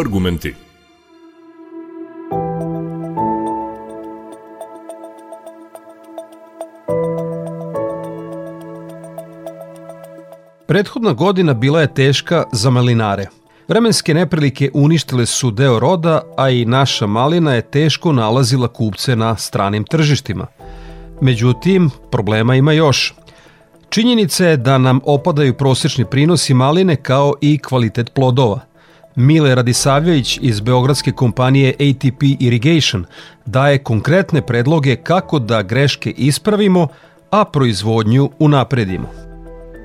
Agroargumenti. 0.00 0.54
Prethodna 10.66 11.12
godina 11.12 11.54
bila 11.54 11.80
je 11.80 11.94
teška 11.94 12.44
za 12.52 12.70
malinare. 12.70 13.26
Vremenske 13.68 14.14
neprilike 14.14 14.70
uništile 14.74 15.26
su 15.26 15.50
deo 15.50 15.78
roda, 15.78 16.22
a 16.36 16.50
i 16.50 16.64
naša 16.64 17.06
malina 17.06 17.54
je 17.54 17.62
teško 17.62 18.12
nalazila 18.12 18.68
kupce 18.68 19.16
na 19.16 19.36
stranim 19.36 19.84
tržištima. 19.84 20.46
Međutim, 21.20 21.90
problema 22.10 22.54
ima 22.54 22.72
još. 22.72 23.14
Činjenica 23.90 24.46
je 24.46 24.56
da 24.56 24.78
nam 24.78 25.00
opadaju 25.04 25.54
prosečni 25.54 26.04
prinosi 26.04 26.54
maline 26.54 26.96
kao 26.96 27.34
i 27.40 27.58
kvalitet 27.58 28.14
plodova. 28.14 28.69
Mile 29.16 29.54
Radisavljević 29.54 30.38
iz 30.42 30.60
beogradske 30.60 31.12
kompanije 31.12 31.70
ATP 31.70 32.22
Irrigation 32.40 33.04
daje 33.46 33.78
konkretne 33.78 34.46
predloge 34.46 34.96
kako 34.96 35.38
da 35.38 35.62
greške 35.62 36.10
ispravimo, 36.10 36.88
a 37.30 37.44
proizvodnju 37.44 38.30
unapredimo. 38.38 39.08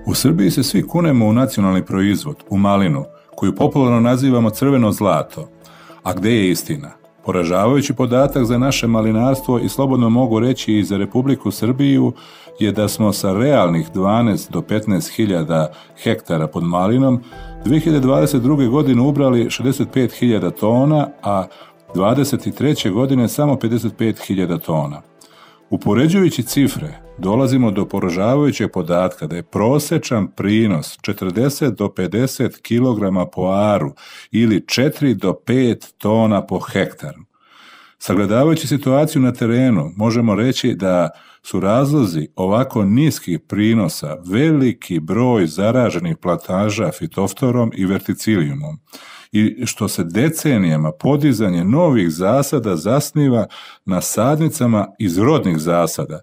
U 0.05 0.13
Srbiji 0.13 0.51
se 0.51 0.63
svi 0.63 0.87
kunemo 0.87 1.25
u 1.25 1.33
nacionalni 1.33 1.85
proizvod, 1.85 2.35
u 2.49 2.57
malinu, 2.57 3.05
koju 3.35 3.55
popularno 3.55 3.99
nazivamo 3.99 4.49
crveno 4.49 4.91
zlato. 4.91 5.49
A 6.03 6.13
gde 6.13 6.31
je 6.31 6.49
istina? 6.51 6.91
Poražavajući 7.25 7.93
podatak 7.93 8.45
za 8.45 8.57
naše 8.57 8.87
malinarstvo 8.87 9.59
i 9.59 9.69
slobodno 9.69 10.09
mogu 10.09 10.39
reći 10.39 10.73
i 10.73 10.83
za 10.83 10.97
Republiku 10.97 11.51
Srbiju 11.51 12.13
je 12.59 12.71
da 12.71 12.87
smo 12.87 13.13
sa 13.13 13.33
realnih 13.33 13.89
12 13.93 14.51
do 14.51 14.61
15 14.61 15.15
hiljada 15.15 15.71
hektara 16.03 16.47
pod 16.47 16.63
malinom 16.63 17.23
2022. 17.65 18.69
godine 18.69 19.01
ubrali 19.01 19.45
65.000 19.45 20.51
tona, 20.59 21.07
a 21.23 21.45
23. 21.95 22.91
godine 22.91 23.27
samo 23.27 23.53
55.000 23.55 24.59
tona. 24.59 25.01
Upoređujući 25.69 26.43
cifre, 26.43 27.04
dolazimo 27.17 27.71
do 27.71 27.85
poražavajućeg 27.85 28.71
podatka 28.71 29.27
da 29.27 29.35
je 29.35 29.43
prosečan 29.43 30.27
prinos 30.27 30.97
40 30.97 31.75
do 31.75 31.85
50 31.85 32.61
kg 32.61 33.31
po 33.31 33.47
aru 33.47 33.93
ili 34.31 34.59
4 34.59 35.13
do 35.13 35.35
5 35.45 35.93
tona 35.97 36.45
po 36.45 36.59
hektaru. 36.59 37.21
Sagledavajući 37.97 38.67
situaciju 38.67 39.21
na 39.21 39.33
terenu, 39.33 39.91
možemo 39.95 40.35
reći 40.35 40.73
da 40.73 41.09
su 41.43 41.59
razlozi 41.59 42.27
ovako 42.35 42.85
niskih 42.85 43.39
prinosa 43.39 44.17
veliki 44.25 44.99
broj 44.99 45.47
zaraženih 45.47 46.17
plataža 46.17 46.91
fitoftorom 46.91 47.71
i 47.75 47.85
verticilijumom 47.85 48.79
i 49.31 49.65
što 49.65 49.87
se 49.87 50.03
decenijama 50.03 50.91
podizanje 50.91 51.63
novih 51.63 52.09
zasada 52.09 52.75
zasniva 52.75 53.47
na 53.85 54.01
sadnicama 54.01 54.87
iz 54.99 55.17
rodnih 55.17 55.57
zasada, 55.57 56.19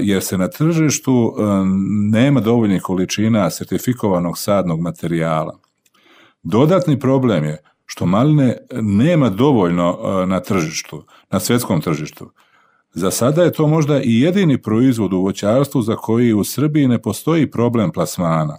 jer 0.00 0.22
se 0.22 0.38
na 0.38 0.48
tržištu 0.48 1.34
nema 2.10 2.40
dovoljnih 2.40 2.82
količina 2.82 3.50
sertifikovanog 3.50 4.38
sadnog 4.38 4.80
materijala. 4.80 5.58
Dodatni 6.42 6.98
problem 7.00 7.44
je 7.44 7.62
što 7.86 8.06
maline 8.06 8.56
nema 8.82 9.28
dovoljno 9.30 9.98
na 10.26 10.40
tržištu, 10.40 11.04
na 11.30 11.40
svetskom 11.40 11.80
tržištu. 11.80 12.30
Za 12.94 13.10
sada 13.10 13.42
je 13.42 13.52
to 13.52 13.66
možda 13.66 14.00
i 14.02 14.20
jedini 14.20 14.62
proizvod 14.62 15.12
u 15.12 15.20
voćarstvu 15.20 15.82
za 15.82 15.96
koji 15.96 16.32
u 16.32 16.44
Srbiji 16.44 16.88
ne 16.88 17.02
postoji 17.02 17.50
problem 17.50 17.90
plasmana. 17.92 18.58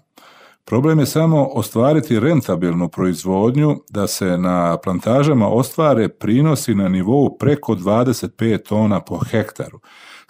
Problem 0.66 1.00
je 1.00 1.06
samo 1.06 1.46
ostvariti 1.46 2.20
rentabilnu 2.20 2.90
proizvodnju 2.90 3.76
da 3.90 4.08
se 4.08 4.38
na 4.38 4.78
plantažama 4.84 5.48
ostvare 5.48 6.10
prinosi 6.10 6.76
na 6.76 6.88
nivou 6.90 7.38
preko 7.38 7.76
25 7.76 8.64
tona 8.64 9.00
po 9.00 9.18
hektaru. 9.18 9.80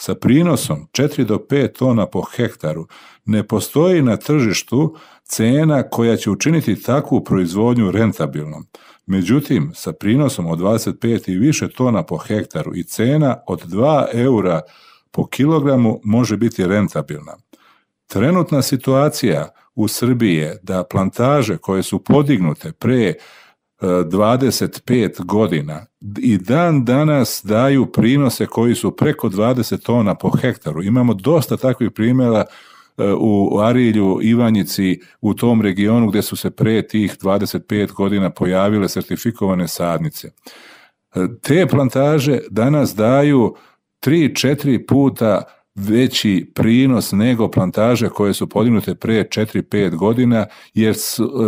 Sa 0.01 0.15
prinosom 0.15 0.87
4 0.91 1.25
do 1.25 1.37
5 1.37 1.73
tona 1.73 2.05
po 2.05 2.21
hektaru 2.21 2.87
ne 3.25 3.47
postoji 3.47 4.01
na 4.01 4.17
tržištu 4.17 4.95
cena 5.23 5.83
koja 5.83 6.17
će 6.17 6.29
učiniti 6.29 6.81
takvu 6.81 7.23
proizvodnju 7.23 7.91
rentabilnom. 7.91 8.67
Međutim, 9.05 9.71
sa 9.75 9.93
prinosom 9.93 10.47
od 10.47 10.59
25 10.59 11.31
i 11.31 11.37
više 11.37 11.69
tona 11.69 12.03
po 12.03 12.17
hektaru 12.17 12.75
i 12.75 12.83
cena 12.83 13.37
od 13.47 13.65
2 13.65 14.05
eura 14.13 14.61
po 15.11 15.27
kilogramu 15.27 15.99
može 16.03 16.37
biti 16.37 16.67
rentabilna. 16.67 17.35
Trenutna 18.07 18.61
situacija 18.61 19.49
u 19.75 19.87
Srbiji 19.87 20.35
je 20.35 20.59
da 20.63 20.83
plantaže 20.83 21.57
koje 21.57 21.83
su 21.83 22.03
podignute 22.03 22.71
pre 22.71 23.13
25 23.81 25.05
e, 25.05 25.09
godina 25.23 25.85
i 26.17 26.37
dan 26.37 26.85
danas 26.85 27.41
daju 27.43 27.91
prinose 27.91 28.45
koji 28.45 28.75
su 28.75 28.95
preko 28.95 29.29
20 29.29 29.83
tona 29.83 30.15
po 30.15 30.29
hektaru. 30.29 30.83
Imamo 30.83 31.13
dosta 31.13 31.57
takvih 31.57 31.91
primjera 31.91 32.45
u 33.19 33.59
Arilju, 33.59 34.19
Ivanjici, 34.21 34.99
u 35.21 35.33
tom 35.33 35.61
regionu 35.61 36.07
gdje 36.07 36.21
su 36.21 36.35
se 36.35 36.51
pre 36.51 36.87
tih 36.87 37.17
25 37.21 37.91
godina 37.91 38.29
pojavile 38.29 38.89
sertifikovane 38.89 39.67
sadnice. 39.67 40.31
Te 41.41 41.67
plantaže 41.67 42.39
danas 42.49 42.95
daju 42.95 43.55
3-4 44.01 44.87
puta 44.87 45.43
veći 45.87 46.51
prinos 46.55 47.11
nego 47.11 47.51
plantaže 47.51 48.09
koje 48.09 48.33
su 48.33 48.49
podignute 48.49 48.95
pre 48.95 49.23
4-5 49.23 49.95
godina, 49.95 50.45
jer 50.73 50.95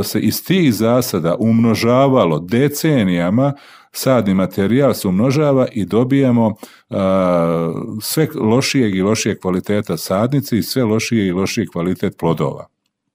se 0.04 0.20
iz 0.20 0.46
tih 0.46 0.74
zasada 0.74 1.36
umnožavalo 1.40 2.40
decenijama 2.40 3.54
sadni 3.92 4.34
materijal 4.34 4.94
se 4.94 5.08
umnožava 5.08 5.68
i 5.72 5.86
dobijamo 5.86 6.56
a, 6.90 7.74
sve 8.02 8.28
lošijeg 8.36 8.96
i 8.96 9.02
lošijeg 9.02 9.40
kvaliteta 9.40 9.98
sadnice 9.98 10.58
i 10.58 10.64
sve 10.64 10.84
lošije 10.84 11.28
i 11.28 11.32
lošiji 11.32 11.68
kvalitet 11.68 12.18
plodova. 12.18 12.68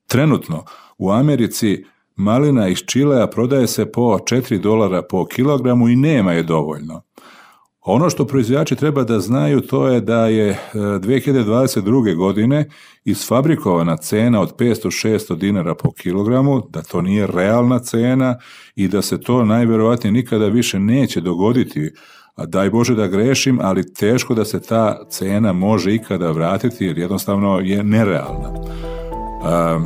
Trenutno 0.06 0.64
u 0.98 1.10
Americi 1.10 1.84
malina 2.16 2.68
iz 2.68 2.78
Čilea 2.86 3.26
prodaje 3.26 3.66
se 3.66 3.92
po 3.92 4.18
4 4.18 4.60
dolara 4.60 5.02
po 5.02 5.26
kilogramu 5.26 5.88
i 5.88 5.96
nema 5.96 6.32
je 6.32 6.42
dovoljno. 6.42 7.02
Ono 7.86 8.10
što 8.10 8.26
proizvođači 8.26 8.76
treba 8.76 9.04
da 9.04 9.20
znaju 9.20 9.60
to 9.60 9.88
je 9.88 10.00
da 10.00 10.26
je 10.26 10.58
2022. 10.74 12.10
E, 12.10 12.14
godine 12.14 12.68
isfabrikovana 13.04 13.96
cena 13.96 14.40
od 14.40 14.56
500-600 14.56 15.36
dinara 15.36 15.74
po 15.74 15.92
kilogramu, 15.92 16.62
da 16.70 16.82
to 16.82 17.02
nije 17.02 17.26
realna 17.26 17.78
cena 17.78 18.38
i 18.76 18.88
da 18.88 19.02
se 19.02 19.20
to 19.20 19.44
najverovatnije 19.44 20.12
nikada 20.12 20.46
više 20.46 20.78
neće 20.78 21.20
dogoditi 21.20 21.90
a 22.36 22.46
daj 22.46 22.70
Bože 22.70 22.94
da 22.94 23.06
grešim, 23.06 23.58
ali 23.62 23.94
teško 23.94 24.34
da 24.34 24.44
se 24.44 24.60
ta 24.60 25.08
cena 25.10 25.52
može 25.52 25.94
ikada 25.94 26.30
vratiti 26.30 26.84
jer 26.84 26.98
jednostavno 26.98 27.60
je 27.60 27.82
nerealna. 27.82 28.52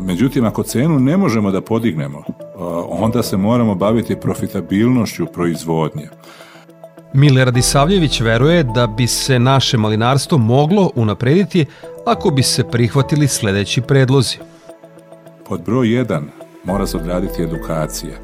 Međutim, 0.07 0.45
ako 0.45 0.63
cenu 0.63 1.01
ne 1.01 1.17
možemo 1.17 1.51
da 1.51 1.61
podignemo, 1.61 2.23
onda 2.89 3.23
se 3.23 3.37
moramo 3.37 3.75
baviti 3.75 4.17
profitabilnošću 4.17 5.27
proizvodnje. 5.27 6.09
Mile 7.15 7.45
Radisavljević 7.45 8.21
veruje 8.21 8.63
da 8.63 8.87
bi 8.87 9.07
se 9.07 9.39
naše 9.39 9.77
malinarstvo 9.77 10.39
moglo 10.39 10.91
unaprediti 10.95 11.67
ako 12.07 12.31
bi 12.31 12.43
se 12.43 12.71
prihvatili 12.71 13.29
sledeći 13.29 13.81
predlozi. 13.81 14.37
Pod 15.49 15.63
broj 15.65 15.87
1 15.87 16.23
mora 16.65 16.87
se 16.87 16.97
odraditi 16.97 17.43
edukacija. 17.43 18.17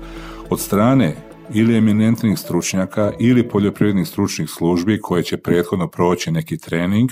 Od 0.50 0.60
strane 0.60 1.16
ili 1.54 1.76
eminentnih 1.76 2.38
stručnjaka 2.38 3.12
ili 3.18 3.48
poljoprivrednih 3.48 4.08
stručnih 4.08 4.50
službi 4.50 5.00
koje 5.00 5.22
će 5.22 5.36
prethodno 5.36 5.88
proći 5.88 6.30
neki 6.30 6.58
trening, 6.58 7.10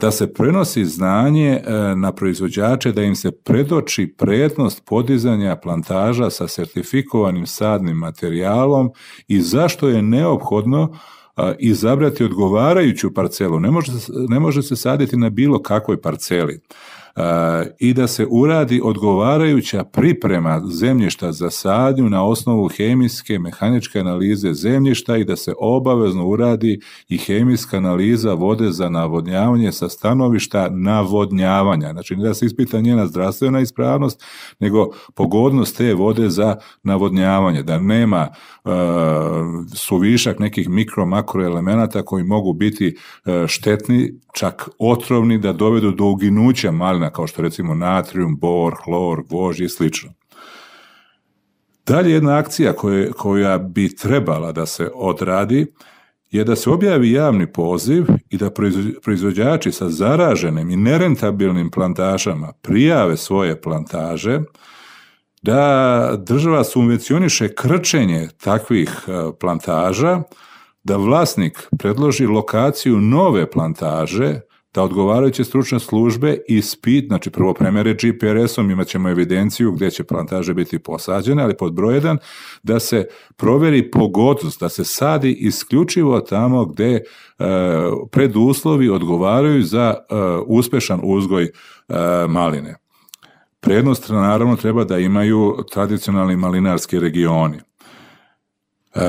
da 0.00 0.10
se 0.10 0.32
prenosi 0.32 0.84
znanje 0.84 1.50
e, 1.50 1.94
na 1.96 2.12
proizvođače 2.12 2.92
da 2.92 3.02
im 3.02 3.16
se 3.16 3.30
predoči 3.30 4.14
prednost 4.18 4.82
podizanja 4.84 5.56
plantaža 5.56 6.30
sa 6.30 6.48
sertifikovanim 6.48 7.46
sadnim 7.46 7.96
materijalom 7.96 8.90
i 9.28 9.40
zašto 9.40 9.88
je 9.88 10.02
neophodno 10.02 10.92
e, 11.36 11.54
izabrati 11.58 12.24
odgovarajuću 12.24 13.14
parcelu. 13.14 13.60
Ne 13.60 13.70
može, 13.70 13.92
ne 14.28 14.40
može 14.40 14.62
se 14.62 14.76
saditi 14.76 15.16
na 15.16 15.30
bilo 15.30 15.62
kakvoj 15.62 16.00
parceli. 16.00 16.60
I 17.78 17.94
da 17.94 18.06
se 18.06 18.26
uradi 18.30 18.80
odgovarajuća 18.84 19.84
priprema 19.84 20.62
zemljišta 20.66 21.32
za 21.32 21.50
sadnju 21.50 22.10
na 22.10 22.24
osnovu 22.24 22.68
hemijske, 22.76 23.38
mehaničke 23.38 24.00
analize 24.00 24.52
zemljišta 24.54 25.16
i 25.16 25.24
da 25.24 25.36
se 25.36 25.54
obavezno 25.58 26.26
uradi 26.26 26.80
i 27.08 27.18
hemijska 27.18 27.76
analiza 27.76 28.34
vode 28.34 28.70
za 28.70 28.88
navodnjavanje 28.88 29.72
sa 29.72 29.88
stanovišta 29.88 30.68
navodnjavanja. 30.70 31.92
Znači, 31.92 32.16
ne 32.16 32.28
da 32.28 32.34
se 32.34 32.46
ispita 32.46 32.80
njena 32.80 33.06
zdravstvena 33.06 33.60
ispravnost, 33.60 34.24
nego 34.60 34.86
pogodnost 35.14 35.76
te 35.76 35.94
vode 35.94 36.30
za 36.30 36.56
navodnjavanje, 36.82 37.62
da 37.62 37.78
nema 37.78 38.28
uh, 38.68 39.66
suvišak 39.74 40.38
nekih 40.38 40.68
mikro, 40.68 41.06
makro 41.06 41.44
elemenata 41.44 42.02
koji 42.02 42.24
mogu 42.24 42.52
biti 42.52 42.96
uh, 42.96 43.46
štetni, 43.46 44.14
čak 44.34 44.68
otrovni, 44.78 45.38
da 45.38 45.52
dovedu 45.52 45.90
do 45.90 46.04
uginuća 46.04 46.70
malina, 46.70 47.10
kao 47.10 47.26
što 47.26 47.42
recimo 47.42 47.74
natrium, 47.74 48.36
bor, 48.36 48.74
hlor, 48.84 49.22
gvožđ 49.28 49.60
i 49.60 49.68
slično. 49.68 50.10
Dalje 51.86 52.12
jedna 52.12 52.36
akcija 52.36 52.72
koje, 52.72 53.12
koja 53.12 53.58
bi 53.58 53.96
trebala 53.96 54.52
da 54.52 54.66
se 54.66 54.90
odradi 54.94 55.66
je 56.30 56.44
da 56.44 56.56
se 56.56 56.70
objavi 56.70 57.12
javni 57.12 57.52
poziv 57.52 58.04
i 58.30 58.36
da 58.36 58.50
proizvođači 59.02 59.72
sa 59.72 59.88
zaraženim 59.88 60.70
i 60.70 60.76
nerentabilnim 60.76 61.70
plantažama 61.70 62.52
prijave 62.62 63.16
svoje 63.16 63.60
plantaže, 63.60 64.40
da 65.42 66.16
država 66.18 66.64
subvencioniše 66.64 67.54
krčenje 67.54 68.28
takvih 68.44 68.90
e, 69.06 69.12
plantaža, 69.40 70.22
da 70.84 70.96
vlasnik 70.96 71.68
predloži 71.78 72.26
lokaciju 72.26 73.00
nove 73.00 73.50
plantaže 73.50 74.40
da 74.74 74.82
odgovarajuće 74.82 75.44
stručne 75.44 75.80
službe 75.80 76.38
ispit, 76.48 77.06
znači 77.08 77.30
prvo 77.30 77.54
premere 77.54 77.94
GPRS-om, 77.94 78.70
imat 78.70 78.86
ćemo 78.86 79.10
evidenciju 79.10 79.72
gdje 79.72 79.90
će 79.90 80.04
plantaže 80.04 80.54
biti 80.54 80.78
posađene, 80.78 81.42
ali 81.42 81.56
pod 81.56 81.72
broj 81.72 81.94
jedan 81.94 82.18
da 82.62 82.80
se 82.80 83.08
proveri 83.36 83.90
pogodnost, 83.90 84.60
da 84.60 84.68
se 84.68 84.84
sadi 84.84 85.32
isključivo 85.32 86.20
tamo 86.20 86.64
gdje 86.64 86.94
e, 86.94 87.02
preduslovi 88.10 88.88
odgovaraju 88.88 89.62
za 89.62 89.94
e, 89.94 90.14
uspešan 90.46 91.00
uzgoj 91.02 91.44
e, 91.44 91.50
maline. 92.28 92.87
Prednost 93.60 94.08
naravno 94.08 94.56
treba 94.56 94.84
da 94.84 94.98
imaju 94.98 95.56
tradicionalni 95.72 96.36
malinarski 96.36 96.98
regioni. 96.98 97.58
E, 98.94 99.00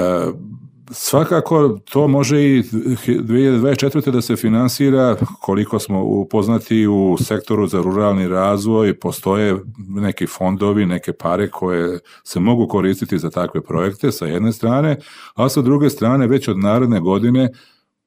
Svakako 0.91 1.79
to 1.89 2.07
može 2.07 2.43
i 2.43 2.63
2024. 2.63 4.11
da 4.11 4.21
se 4.21 4.35
finansira 4.35 5.15
koliko 5.41 5.79
smo 5.79 6.03
upoznati 6.03 6.87
u 6.87 7.17
sektoru 7.19 7.67
za 7.67 7.81
ruralni 7.81 8.27
razvoj, 8.27 8.99
postoje 8.99 9.55
neki 9.77 10.27
fondovi, 10.27 10.85
neke 10.85 11.13
pare 11.13 11.49
koje 11.49 11.99
se 12.23 12.39
mogu 12.39 12.67
koristiti 12.67 13.19
za 13.19 13.29
takve 13.29 13.61
projekte 13.61 14.11
sa 14.11 14.25
jedne 14.25 14.53
strane, 14.53 14.97
a 15.35 15.49
sa 15.49 15.61
druge 15.61 15.89
strane 15.89 16.27
već 16.27 16.47
od 16.47 16.57
naredne 16.59 16.99
godine 16.99 17.49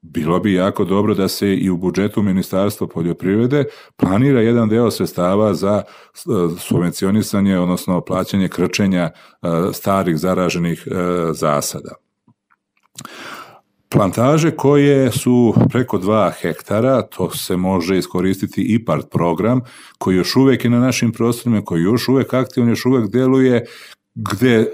bilo 0.03 0.39
bi 0.39 0.53
jako 0.53 0.85
dobro 0.85 1.13
da 1.13 1.27
se 1.27 1.55
i 1.55 1.69
u 1.69 1.77
budžetu 1.77 2.21
Ministarstva 2.21 2.87
poljoprivrede 2.87 3.65
planira 3.97 4.41
jedan 4.41 4.69
deo 4.69 4.91
sredstava 4.91 5.53
za 5.53 5.81
e, 5.83 6.19
subvencionisanje, 6.59 7.59
odnosno 7.59 8.01
plaćanje 8.01 8.47
krčenja 8.47 9.03
e, 9.03 9.47
starih 9.73 10.17
zaraženih 10.17 10.87
e, 10.87 10.93
zasada. 11.33 11.95
Plantaže 13.89 14.51
koje 14.51 15.11
su 15.11 15.53
preko 15.69 15.97
2 15.97 16.31
hektara, 16.41 17.01
to 17.01 17.29
se 17.31 17.57
može 17.57 17.97
iskoristiti 17.97 18.61
IPART 18.61 19.05
program 19.11 19.61
koji 19.97 20.15
još 20.15 20.35
uvek 20.35 20.63
je 20.63 20.69
na 20.69 20.79
našim 20.79 21.11
prostorima, 21.11 21.61
koji 21.61 21.81
još 21.81 22.07
uvek 22.07 22.33
aktivno, 22.33 22.71
još 22.71 22.85
uvek 22.85 23.11
deluje, 23.11 23.65
gde 24.15 24.67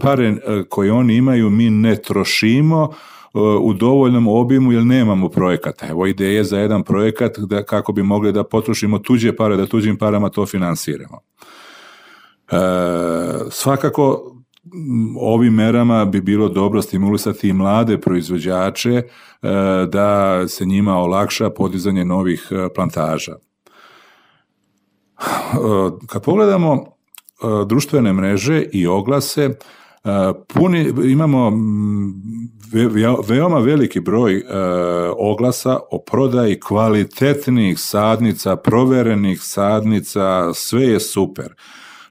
pare 0.00 0.36
koje 0.68 0.92
oni 0.92 1.16
imaju 1.16 1.50
mi 1.50 1.70
ne 1.70 1.96
trošimo 1.96 2.92
u 3.60 3.72
dovoljnom 3.74 4.28
obimu 4.28 4.72
jer 4.72 4.84
nemamo 4.84 5.28
projekata. 5.28 5.86
Evo 5.86 6.06
ideje 6.06 6.44
za 6.44 6.58
jedan 6.58 6.82
projekat 6.82 7.38
da, 7.38 7.62
kako 7.62 7.92
bi 7.92 8.02
mogli 8.02 8.32
da 8.32 8.44
potrošimo 8.44 8.98
tuđe 8.98 9.36
pare, 9.36 9.56
da 9.56 9.66
tuđim 9.66 9.98
parama 9.98 10.28
to 10.28 10.46
finansiramo. 10.46 11.20
E, 12.50 12.56
svakako 13.50 14.32
ovim 15.20 15.54
merama 15.54 16.04
bi 16.04 16.20
bilo 16.20 16.48
dobro 16.48 16.82
stimulisati 16.82 17.48
i 17.48 17.52
mlade 17.52 18.00
proizvođače 18.00 18.92
e, 18.92 19.02
da 19.88 20.40
se 20.48 20.64
njima 20.64 20.96
olakša 20.98 21.50
podizanje 21.50 22.04
novih 22.04 22.48
e, 22.50 22.68
plantaža. 22.74 23.32
E, 23.32 23.36
kad 26.06 26.24
pogledamo 26.24 26.84
društvene 27.66 28.12
mreže 28.12 28.64
i 28.72 28.86
oglase, 28.86 29.50
puni, 30.54 30.92
imamo 31.04 31.52
veoma 33.28 33.58
veliki 33.58 34.00
broj 34.00 34.42
oglasa 35.18 35.78
o 35.90 36.02
prodaji 36.10 36.60
kvalitetnih 36.60 37.78
sadnica, 37.78 38.56
proverenih 38.56 39.42
sadnica, 39.42 40.54
sve 40.54 40.82
je 40.82 41.00
super. 41.00 41.54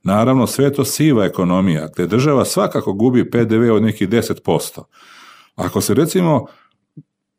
Naravno, 0.03 0.47
sve 0.47 0.65
je 0.65 0.73
to 0.73 0.85
siva 0.85 1.25
ekonomija, 1.25 1.87
gde 1.93 2.07
država 2.07 2.45
svakako 2.45 2.93
gubi 2.93 3.31
PDV 3.31 3.71
od 3.73 3.83
nekih 3.83 4.09
10%. 4.09 4.81
Ako 5.55 5.81
se 5.81 5.93
recimo 5.93 6.45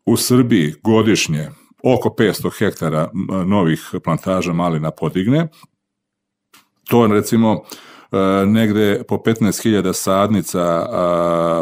u 0.06 0.16
Srbiji 0.16 0.74
godišnje 0.82 1.50
oko 1.82 2.08
500 2.08 2.50
hektara 2.58 3.10
novih 3.46 3.90
plantaža 4.04 4.52
malina 4.52 4.90
podigne, 4.90 5.48
to 6.88 7.06
recimo 7.06 7.52
e, 7.52 7.58
negde 8.46 9.02
po 9.08 9.16
15.000 9.16 9.92
sadnica 9.92 10.86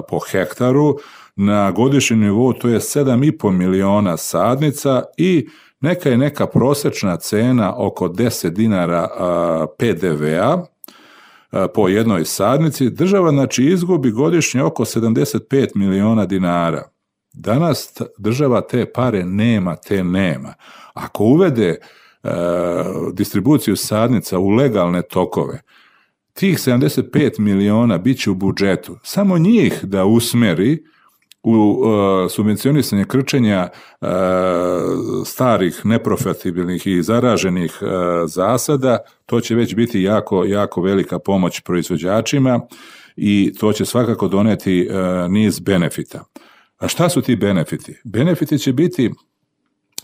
po 0.08 0.18
hektaru, 0.30 0.96
na 1.36 1.70
godišnjem 1.70 2.20
nivou 2.20 2.52
to 2.52 2.68
je 2.68 2.80
7,5 2.80 3.50
miliona 3.52 4.16
sadnica 4.16 5.02
i 5.16 5.48
neka 5.80 6.08
je 6.08 6.18
neka 6.18 6.46
prosečna 6.46 7.16
cena 7.16 7.74
oko 7.76 8.08
10 8.08 8.50
dinara 8.50 9.08
PDV-a, 9.78 10.64
po 11.74 11.88
jednoj 11.88 12.24
sadnici, 12.24 12.90
država 12.90 13.30
znači 13.30 13.64
izgubi 13.64 14.10
godišnje 14.10 14.62
oko 14.62 14.84
75 14.84 15.68
miliona 15.74 16.26
dinara. 16.26 16.88
Danas 17.32 17.92
država 18.18 18.60
te 18.60 18.92
pare 18.92 19.24
nema, 19.24 19.76
te 19.76 20.04
nema. 20.04 20.54
Ako 20.94 21.24
uvede 21.24 21.68
e, 21.68 21.78
distribuciju 23.12 23.76
sadnica 23.76 24.38
u 24.38 24.48
legalne 24.48 25.02
tokove, 25.02 25.60
tih 26.34 26.58
75 26.58 27.38
miliona 27.38 27.98
bit 27.98 28.20
će 28.20 28.30
u 28.30 28.34
budžetu. 28.34 28.98
Samo 29.02 29.38
njih 29.38 29.84
da 29.84 30.04
usmeri 30.04 30.82
u 31.42 31.52
uh, 31.52 32.30
subvencionisanje 32.30 33.04
krčenja 33.04 33.68
uh, 34.00 34.08
starih, 35.26 35.80
neprofitabilnih 35.84 36.86
i 36.86 37.02
zaraženih 37.02 37.78
uh, 37.82 37.88
zasada, 38.26 38.98
to 39.26 39.40
će 39.40 39.54
već 39.54 39.74
biti 39.74 40.02
jako, 40.02 40.44
jako 40.44 40.82
velika 40.82 41.18
pomoć 41.18 41.60
proizvođačima 41.60 42.60
i 43.16 43.52
to 43.60 43.72
će 43.72 43.84
svakako 43.84 44.28
doneti 44.28 44.88
niz 45.28 45.60
benefita. 45.60 46.24
A 46.78 46.88
šta 46.88 47.08
su 47.08 47.22
ti 47.22 47.36
benefiti? 47.36 48.00
Benefiti 48.04 48.58
će 48.58 48.72
biti 48.72 49.10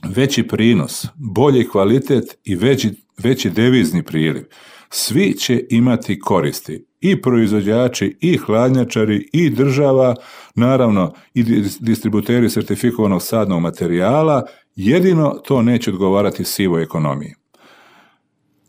veći 0.05 0.43
prinos, 0.43 1.07
bolji 1.14 1.69
kvalitet 1.69 2.38
i 2.45 2.55
veći, 2.55 2.90
veći 3.19 3.51
devizni 3.51 4.03
priliv. 4.03 4.45
Svi 4.90 5.33
će 5.33 5.64
imati 5.70 6.20
koristi 6.20 6.87
i 7.00 7.22
proizvođači, 7.22 8.16
i 8.20 8.37
hladnjačari, 8.37 9.29
i 9.33 9.50
država, 9.50 10.14
naravno 10.55 11.12
i 11.35 11.42
distributeri 11.81 12.50
sertifikovanog 12.50 13.22
sadnog 13.22 13.61
materijala, 13.61 14.46
jedino 14.76 15.31
to 15.44 15.62
neće 15.62 15.90
odgovarati 15.90 16.44
sivoj 16.44 16.83
ekonomiji. 16.83 17.35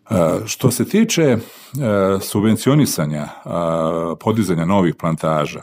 E, 0.10 0.16
što 0.46 0.72
se 0.72 0.86
tiče 0.86 1.22
e, 1.24 1.38
subvencionisanja, 2.22 3.28
podizanja 4.20 4.66
novih 4.66 4.96
plantaža, 4.96 5.62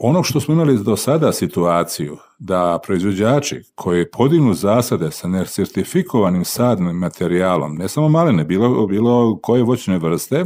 ono 0.00 0.22
što 0.22 0.40
smo 0.40 0.54
imali 0.54 0.84
do 0.84 0.96
sada 0.96 1.32
situaciju 1.32 2.16
da 2.46 2.78
proizvođači 2.86 3.62
koji 3.74 4.10
podignu 4.10 4.54
zasade 4.54 5.10
sa 5.10 5.28
nesertifikovanim 5.28 6.44
sadnim 6.44 6.96
materijalom, 6.96 7.74
ne 7.76 7.88
samo 7.88 8.08
malene, 8.08 8.44
bilo, 8.44 8.86
bilo 8.86 9.38
koje 9.42 9.62
voćne 9.62 9.98
vrste, 9.98 10.44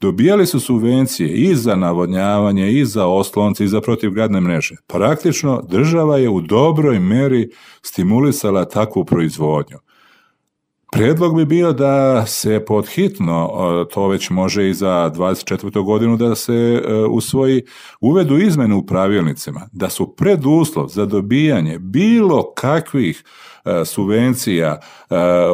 dobijali 0.00 0.46
su 0.46 0.60
subvencije 0.60 1.28
i 1.28 1.54
za 1.54 1.76
navodnjavanje, 1.76 2.72
i 2.72 2.84
za 2.84 3.06
oslonce, 3.06 3.64
i 3.64 3.68
za 3.68 3.80
protivgradne 3.80 4.40
mreže. 4.40 4.76
Praktično 4.86 5.62
država 5.68 6.18
je 6.18 6.28
u 6.28 6.40
dobroj 6.40 6.98
meri 6.98 7.50
stimulisala 7.82 8.64
takvu 8.64 9.04
proizvodnju. 9.04 9.78
Predlog 10.92 11.36
bi 11.36 11.44
bio 11.44 11.72
da 11.72 12.26
se 12.26 12.64
pod 12.66 12.88
hitno, 12.88 13.50
e, 13.52 13.94
to 13.94 14.08
već 14.08 14.30
može 14.30 14.70
i 14.70 14.74
za 14.74 15.12
24. 15.14 15.84
godinu 15.84 16.16
da 16.16 16.34
se 16.34 16.54
e, 16.54 16.94
usvoji, 16.94 17.62
uvedu 18.00 18.38
izmene 18.38 18.74
u 18.74 18.86
pravilnicima, 18.86 19.68
da 19.72 19.90
su 19.90 20.16
preduslov 20.16 20.88
za 20.88 21.06
dobijanje 21.06 21.78
bilo 21.78 22.52
kakvih 22.54 23.24
e, 23.64 23.84
subvencija 23.84 24.80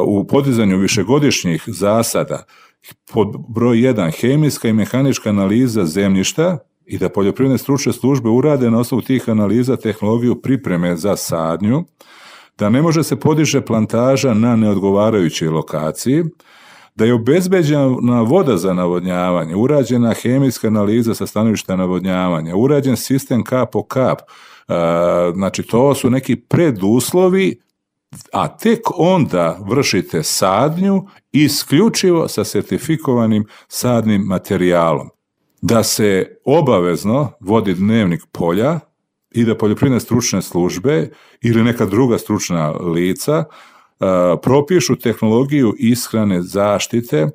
u 0.05 0.27
podizanju 0.27 0.77
višegodišnjih 0.77 1.63
zasada 1.67 2.43
pod 3.13 3.27
broj 3.49 3.77
1 3.77 4.21
hemijska 4.21 4.67
i 4.67 4.73
mehanička 4.73 5.29
analiza 5.29 5.85
zemljišta 5.85 6.57
i 6.85 6.97
da 6.97 7.09
poljoprivredne 7.09 7.57
stručne 7.57 7.93
službe 7.93 8.29
urade 8.29 8.71
na 8.71 8.79
osnovu 8.79 9.01
tih 9.01 9.29
analiza 9.29 9.75
tehnologiju 9.75 10.41
pripreme 10.41 10.95
za 10.95 11.15
sadnju, 11.15 11.83
da 12.57 12.69
ne 12.69 12.81
može 12.81 13.03
se 13.03 13.15
podiže 13.15 13.61
plantaža 13.61 14.33
na 14.33 14.55
neodgovarajućoj 14.55 15.47
lokaciji, 15.47 16.23
da 16.95 17.05
je 17.05 17.13
obezbeđena 17.13 18.21
voda 18.21 18.57
za 18.57 18.73
navodnjavanje, 18.73 19.55
urađena 19.55 20.13
hemijska 20.13 20.67
analiza 20.67 21.15
sa 21.15 21.27
stanovišta 21.27 21.75
navodnjavanja, 21.75 22.55
urađen 22.55 22.97
sistem 22.97 23.43
kap 23.43 23.71
po 23.71 23.83
kap, 23.83 24.19
znači 25.35 25.63
to 25.63 25.95
su 25.95 26.09
neki 26.09 26.35
preduslovi 26.35 27.59
a 28.33 28.57
tek 28.57 28.79
onda 28.97 29.59
vršite 29.69 30.23
sadnju 30.23 31.07
isključivo 31.31 32.27
sa 32.27 32.43
sertifikovanim 32.43 33.45
sadnim 33.67 34.21
materijalom. 34.21 35.09
Da 35.61 35.83
se 35.83 36.37
obavezno 36.45 37.31
vodi 37.39 37.73
dnevnik 37.73 38.21
polja 38.31 38.79
i 39.37 39.45
da 39.45 39.57
poljoprivredne 39.57 39.99
stručne 39.99 40.41
službe 40.41 41.09
ili 41.41 41.63
neka 41.63 41.85
druga 41.85 42.17
stručna 42.17 42.69
lica 42.71 43.43
propišu 44.43 44.95
tehnologiju 44.95 45.75
ishrane 45.79 46.41
zaštite 46.41 47.27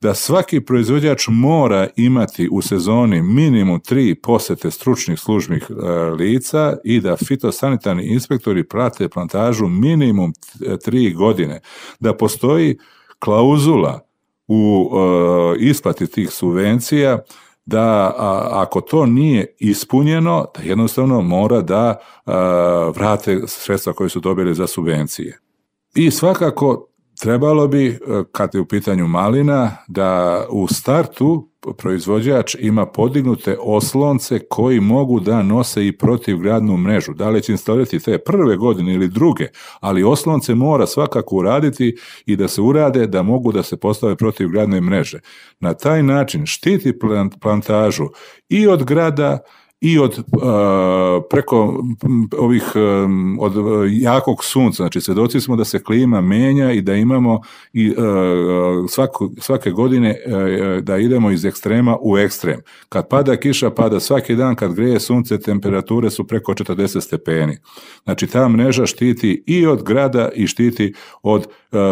da 0.00 0.14
svaki 0.14 0.60
proizvođač 0.60 1.28
mora 1.28 1.88
imati 1.96 2.48
u 2.52 2.62
sezoni 2.62 3.22
minimum 3.22 3.80
tri 3.80 4.14
posete 4.14 4.70
stručnih 4.70 5.18
služnih 5.18 5.70
lica 6.18 6.76
i 6.84 7.00
da 7.00 7.16
fitosanitarni 7.16 8.04
inspektori 8.04 8.64
prate 8.68 9.08
plantažu 9.08 9.66
minimum 9.68 10.32
tri 10.84 11.12
godine. 11.12 11.60
Da 12.00 12.16
postoji 12.16 12.78
klauzula 13.18 14.00
u 14.48 14.90
isplati 15.58 16.06
tih 16.06 16.30
subvencija 16.30 17.18
da 17.66 18.14
a, 18.18 18.48
ako 18.52 18.80
to 18.80 19.06
nije 19.06 19.54
ispunjeno, 19.58 20.46
da 20.54 20.62
jednostavno 20.62 21.20
mora 21.20 21.60
da 21.60 21.96
a, 22.24 22.92
vrate 22.94 23.40
sredstva 23.46 23.92
koje 23.92 24.08
su 24.08 24.20
dobili 24.20 24.54
za 24.54 24.66
subvencije. 24.66 25.38
I 25.94 26.10
svakako 26.10 26.88
trebalo 27.20 27.68
bi, 27.68 27.98
kad 28.32 28.50
je 28.54 28.60
u 28.60 28.66
pitanju 28.66 29.06
malina, 29.06 29.76
da 29.88 30.40
u 30.50 30.66
startu 30.68 31.48
proizvođač 31.78 32.56
ima 32.58 32.86
podignute 32.86 33.56
oslonce 33.60 34.38
koji 34.50 34.80
mogu 34.80 35.20
da 35.20 35.42
nose 35.42 35.86
i 35.86 35.98
protivgradnu 35.98 36.76
mrežu. 36.76 37.14
Da 37.14 37.28
li 37.28 37.42
će 37.42 37.52
instalirati 37.52 37.98
te 37.98 38.18
prve 38.18 38.56
godine 38.56 38.94
ili 38.94 39.08
druge, 39.08 39.46
ali 39.80 40.04
oslonce 40.04 40.54
mora 40.54 40.86
svakako 40.86 41.36
uraditi 41.36 41.96
i 42.26 42.36
da 42.36 42.48
se 42.48 42.60
urade 42.60 43.06
da 43.06 43.22
mogu 43.22 43.52
da 43.52 43.62
se 43.62 43.76
postave 43.76 44.16
protivgradne 44.16 44.80
mreže. 44.80 45.20
Na 45.60 45.74
taj 45.74 46.02
način 46.02 46.46
štiti 46.46 46.92
plantažu 47.40 48.08
i 48.48 48.66
od 48.66 48.84
grada 48.84 49.38
i 49.84 49.98
od 49.98 50.18
uh, 50.18 50.42
preko 51.30 51.84
ovih 52.38 52.72
um, 52.74 53.38
od 53.40 53.52
jakog 53.90 54.44
sunca, 54.44 54.76
znači 54.76 55.00
svedoci 55.00 55.40
smo 55.40 55.56
da 55.56 55.64
se 55.64 55.82
klima 55.82 56.20
menja 56.20 56.72
i 56.72 56.80
da 56.80 56.94
imamo 56.94 57.40
i 57.72 57.90
uh, 57.90 57.96
svako, 58.88 59.30
svake 59.38 59.70
godine 59.70 60.16
da 60.82 60.96
idemo 60.96 61.30
iz 61.30 61.44
ekstrema 61.44 61.96
u 62.00 62.18
ekstrem. 62.18 62.60
Kad 62.88 63.08
pada 63.08 63.36
kiša, 63.36 63.70
pada 63.70 64.00
svaki 64.00 64.34
dan, 64.34 64.56
kad 64.56 64.74
greje 64.74 65.00
sunce, 65.00 65.40
temperature 65.40 66.10
su 66.10 66.26
preko 66.26 66.52
40 66.52 67.00
stepeni. 67.00 67.58
Znači 68.04 68.26
ta 68.26 68.48
mreža 68.48 68.86
štiti 68.86 69.42
i 69.46 69.66
od 69.66 69.82
grada 69.82 70.28
i 70.34 70.46
štiti 70.46 70.94
od 71.22 71.46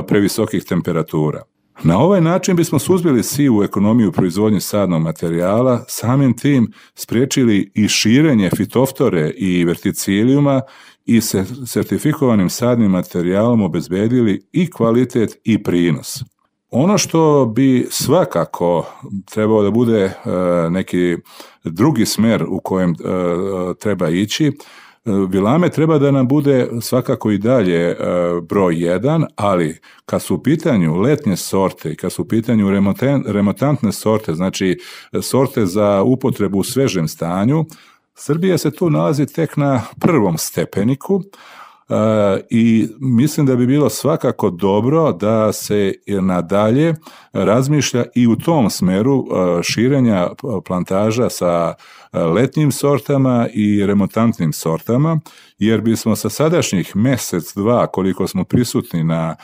previsokih 0.07 0.65
temperatura. 0.65 1.43
Na 1.85 1.99
ovaj 1.99 2.21
način 2.21 2.57
bismo 2.57 2.79
suzbili 2.79 3.23
sivu 3.23 3.63
ekonomiju 3.63 4.13
proizvodnje 4.13 4.61
sadnog 4.61 5.03
materijala, 5.03 5.85
samim 5.89 6.37
tim 6.37 6.73
spriječili 6.95 7.73
i 7.75 7.89
širenje 7.89 8.51
fitoftore 8.57 9.31
i 9.31 9.65
verticilijuma 9.65 10.61
i 11.05 11.21
se 11.21 11.45
sertifikovanim 11.67 12.51
sadnim 12.51 12.91
materijalom 12.91 13.63
obezbedili 13.63 14.49
i 14.53 14.71
kvalitet 14.71 15.39
i 15.45 15.63
prinos. 15.63 16.23
Ono 16.71 16.99
što 16.99 17.47
bi 17.57 17.87
svakako 17.91 18.87
trebao 19.31 19.63
da 19.63 19.71
bude 19.71 20.13
neki 20.71 21.17
drugi 21.65 22.07
smer 22.07 22.45
u 22.49 22.61
kojem 22.61 22.95
treba 23.81 24.09
ići, 24.09 24.53
Vilame 25.05 25.69
treba 25.69 25.99
da 25.99 26.11
nam 26.11 26.29
bude 26.29 26.69
svakako 26.81 27.31
i 27.31 27.39
dalje 27.39 27.91
e, 27.91 27.97
broj 28.43 28.85
jedan, 28.85 29.25
ali 29.37 29.81
kad 30.07 30.23
su 30.23 30.35
u 30.35 30.43
pitanju 30.43 30.97
letnje 30.97 31.37
sorte 31.37 31.93
i 31.93 31.97
kad 31.97 32.13
su 32.13 32.23
u 32.23 32.29
pitanju 32.29 32.71
remotantne 33.27 33.93
sorte, 33.93 34.35
znači 34.35 34.79
sorte 35.23 35.67
za 35.67 36.03
upotrebu 36.03 36.59
u 36.59 36.65
svežem 36.65 37.09
stanju, 37.09 37.65
Srbija 38.15 38.59
se 38.59 38.71
tu 38.71 38.91
nalazi 38.91 39.27
tek 39.27 39.57
na 39.57 39.83
prvom 40.01 40.39
stepeniku, 40.39 41.23
i 42.51 42.89
mislim 43.01 43.47
da 43.47 43.57
bi 43.57 43.67
bilo 43.67 43.91
svakako 43.91 44.51
dobro 44.51 45.13
da 45.13 45.53
se 45.53 45.95
nadalje 46.07 46.95
razmišlja 47.33 48.05
i 48.15 48.27
u 48.27 48.37
tom 48.37 48.71
smeru 48.71 49.25
širenja 49.63 50.29
plantaža 50.67 51.31
sa 51.31 51.75
letnjim 52.13 52.73
sortama 52.73 53.49
i 53.55 53.87
remontantnim 53.87 54.53
sortama, 54.53 55.21
jer 55.59 55.81
bismo 55.81 56.17
sa 56.17 56.29
sadašnjih 56.29 56.97
mesec, 56.97 57.55
dva, 57.55 57.87
koliko 57.87 58.27
smo 58.29 58.45
prisutni 58.45 59.05
na 59.05 59.37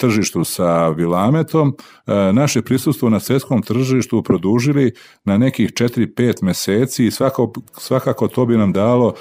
tržištu 0.00 0.44
sa 0.44 0.88
Vilametom, 0.88 1.76
naše 2.32 2.62
prisustvo 2.62 3.10
na 3.10 3.20
svetskom 3.20 3.62
tržištu 3.62 4.22
produžili 4.22 4.92
na 5.24 5.38
nekih 5.38 5.70
4-5 5.70 6.42
meseci 6.42 7.06
i 7.06 7.10
svako, 7.10 7.52
svakako 7.78 8.28
to 8.28 8.46
bi 8.46 8.56
nam 8.56 8.72
dalo 8.72 9.14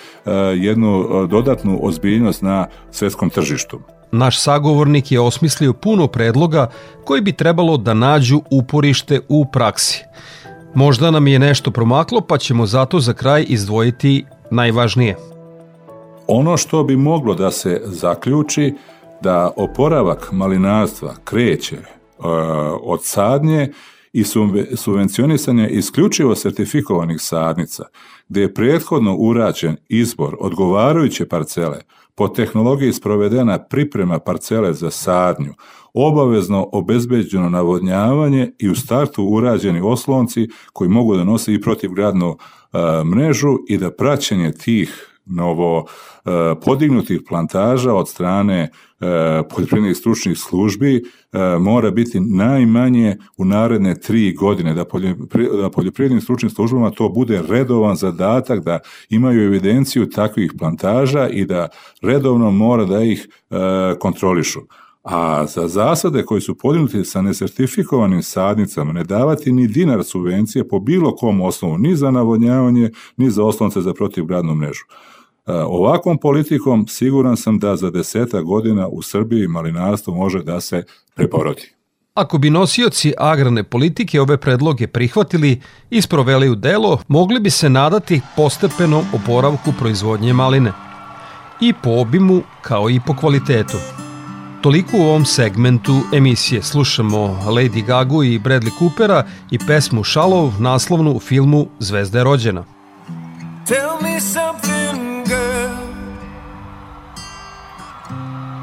jednu 0.56 1.28
dodatnu 1.28 1.80
ozbiljnost 1.82 2.42
na 2.42 2.68
svetskom 2.92 3.30
tržištu. 3.30 3.80
Naš 4.12 4.40
sagovornik 4.40 5.12
je 5.12 5.20
osmislio 5.20 5.74
puno 5.74 6.08
predloga 6.08 6.70
koji 7.06 7.22
bi 7.22 7.32
trebalo 7.32 7.78
da 7.78 7.94
nađu 7.94 8.42
uporište 8.52 9.20
u 9.30 9.46
praksi. 9.46 10.04
Možda 10.76 11.12
nam 11.12 11.28
je 11.28 11.40
nešto 11.40 11.72
promaklo, 11.72 12.22
pa 12.22 12.38
ćemo 12.38 12.66
zato 12.66 13.00
za 13.00 13.14
kraj 13.14 13.46
izdvojiti 13.48 14.26
najvažnije. 14.52 15.16
Ono 16.28 16.58
što 16.58 16.84
bi 16.84 16.96
moglo 16.96 17.34
da 17.34 17.52
se 17.52 17.82
zaključi 17.86 18.74
da 19.22 19.52
oporavak 19.56 20.32
malinarstva 20.32 21.14
kreće 21.24 21.78
uh, 21.78 22.26
od 22.82 23.00
sadnje 23.04 23.72
i 24.14 24.24
subvencionisanja 24.76 25.68
isključivo 25.68 26.36
sertifikovanih 26.36 27.22
sadnica, 27.22 27.84
gde 28.30 28.42
je 28.42 28.54
prethodno 28.54 29.16
urađen 29.16 29.78
izbor 29.90 30.36
odgovarajuće 30.40 31.28
parcele, 31.28 31.82
po 32.16 32.28
tehnologiji 32.28 32.94
sprovedena 32.94 33.60
priprema 33.60 34.20
parcele 34.20 34.74
za 34.74 34.92
sadnju, 34.92 35.54
obavezno 35.94 36.70
obezbeđeno 36.72 37.50
navodnjavanje 37.50 38.52
i 38.60 38.70
u 38.70 38.76
startu 38.76 39.24
urađeni 39.24 39.82
oslonci 39.84 40.48
koji 40.74 40.90
mogu 40.90 41.16
da 41.16 41.24
nose 41.24 41.54
i 41.54 41.62
protivgradnu 41.62 42.38
mrežu 43.06 43.58
i 43.68 43.78
da 43.78 43.92
praćenje 43.92 44.52
tih 44.52 45.15
novo 45.26 45.86
podignutih 46.66 47.22
plantaža 47.28 47.94
od 47.94 48.10
strane 48.10 48.70
poljoprivrednih 49.50 49.98
stručnih 49.98 50.38
službi 50.38 51.04
mora 51.60 51.92
biti 51.92 52.20
najmanje 52.20 53.18
u 53.38 53.46
naredne 53.46 54.00
tri 54.00 54.34
godine, 54.34 54.74
da, 54.74 54.86
da 55.62 55.70
poljoprivrednim 55.70 56.22
stručnim 56.22 56.50
službama 56.50 56.92
to 56.92 57.10
bude 57.10 57.42
redovan 57.50 57.96
zadatak, 57.96 58.64
da 58.64 58.80
imaju 59.10 59.46
evidenciju 59.46 60.10
takvih 60.10 60.54
plantaža 60.60 61.28
i 61.28 61.46
da 61.46 61.68
redovno 62.02 62.52
mora 62.52 62.86
da 62.86 63.04
ih 63.04 63.28
kontrolišu 64.00 64.60
a 65.06 65.46
za 65.46 65.68
zasade 65.68 66.24
koji 66.24 66.42
su 66.42 66.58
podignuti 66.58 67.06
sa 67.06 67.22
nesertifikovanim 67.22 68.24
sadnicama 68.24 68.94
ne 68.94 69.04
davati 69.04 69.52
ni 69.52 69.68
dinar 69.68 70.04
subvencije 70.04 70.68
po 70.68 70.80
bilo 70.80 71.16
kom 71.16 71.42
osnovu, 71.42 71.78
ni 71.78 71.96
za 71.96 72.12
navodnjavanje, 72.12 72.92
ni 73.18 73.30
za 73.30 73.44
oslonce 73.44 73.82
za 73.82 73.94
protivgradnu 73.94 74.56
mrežu. 74.56 74.84
E, 75.48 75.52
ovakvom 75.54 76.18
politikom 76.18 76.88
siguran 76.88 77.38
sam 77.38 77.60
da 77.60 77.76
za 77.76 77.90
deseta 77.90 78.42
godina 78.42 78.88
u 78.88 79.02
Srbiji 79.02 79.48
malinarstvo 79.48 80.14
može 80.14 80.44
da 80.44 80.62
se 80.62 80.84
preporodi. 81.16 81.76
Ako 82.14 82.38
bi 82.38 82.50
nosioci 82.50 83.14
agrarne 83.18 83.64
politike 83.64 84.22
ove 84.22 84.38
predloge 84.38 84.88
prihvatili 84.88 85.62
i 85.90 86.02
sproveli 86.02 86.50
u 86.50 86.56
delo, 86.56 86.98
mogli 87.08 87.40
bi 87.40 87.50
se 87.50 87.70
nadati 87.70 88.22
postepenom 88.36 89.06
oporavku 89.14 89.74
proizvodnje 89.80 90.34
maline. 90.34 90.72
I 91.62 91.74
po 91.84 91.90
obimu 91.90 92.42
kao 92.62 92.90
i 92.90 93.00
po 93.08 93.16
kvalitetu. 93.16 93.78
Toliko 94.62 94.98
u 94.98 95.02
ovom 95.02 95.26
segmentu 95.26 95.94
emisije. 96.14 96.64
Slušamo 96.64 97.18
Lady 97.48 97.86
Gagu 97.86 98.24
i 98.24 98.40
Bradley 98.40 98.80
Coopera 98.80 99.24
i 99.52 99.60
pesmu 99.68 100.04
Shallow, 100.04 100.60
naslovnu 100.60 101.12
u 101.12 101.20
filmu 101.20 101.68
Zvezda 101.80 102.18
je 102.18 102.24
rođena. 102.24 102.66
Tell 103.68 104.02
me 104.02 104.20
something, 104.22 104.75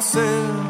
Myself. 0.00 0.66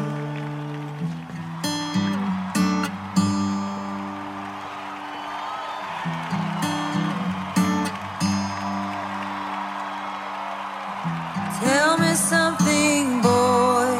Tell 11.61 11.97
me 11.97 12.13
something, 12.15 13.21
boy. 13.21 13.91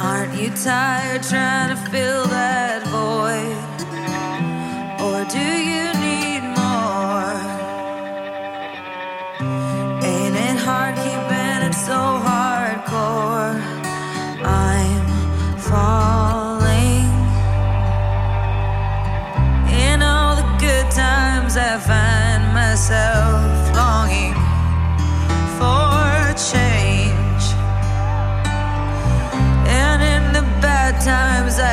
Aren't 0.00 0.34
you 0.34 0.50
tired 0.50 1.22
trying 1.22 1.65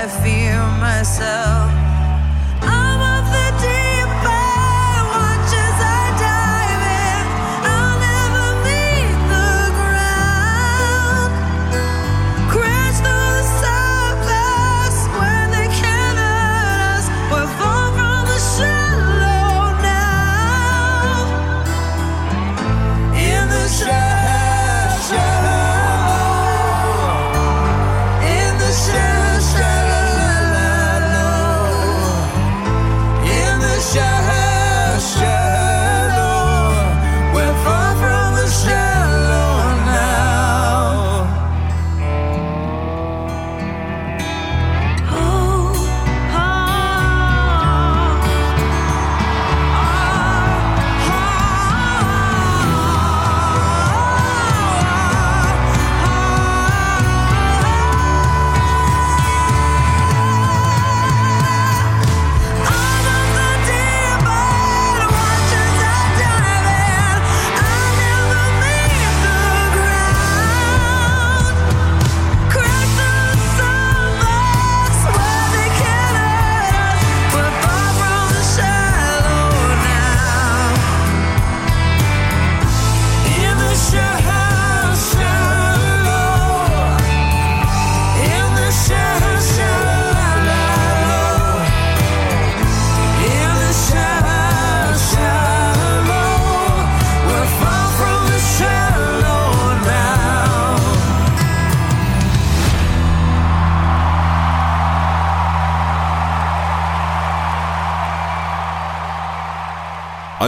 I 0.04 0.08
fear 0.22 0.60
myself. 0.82 1.83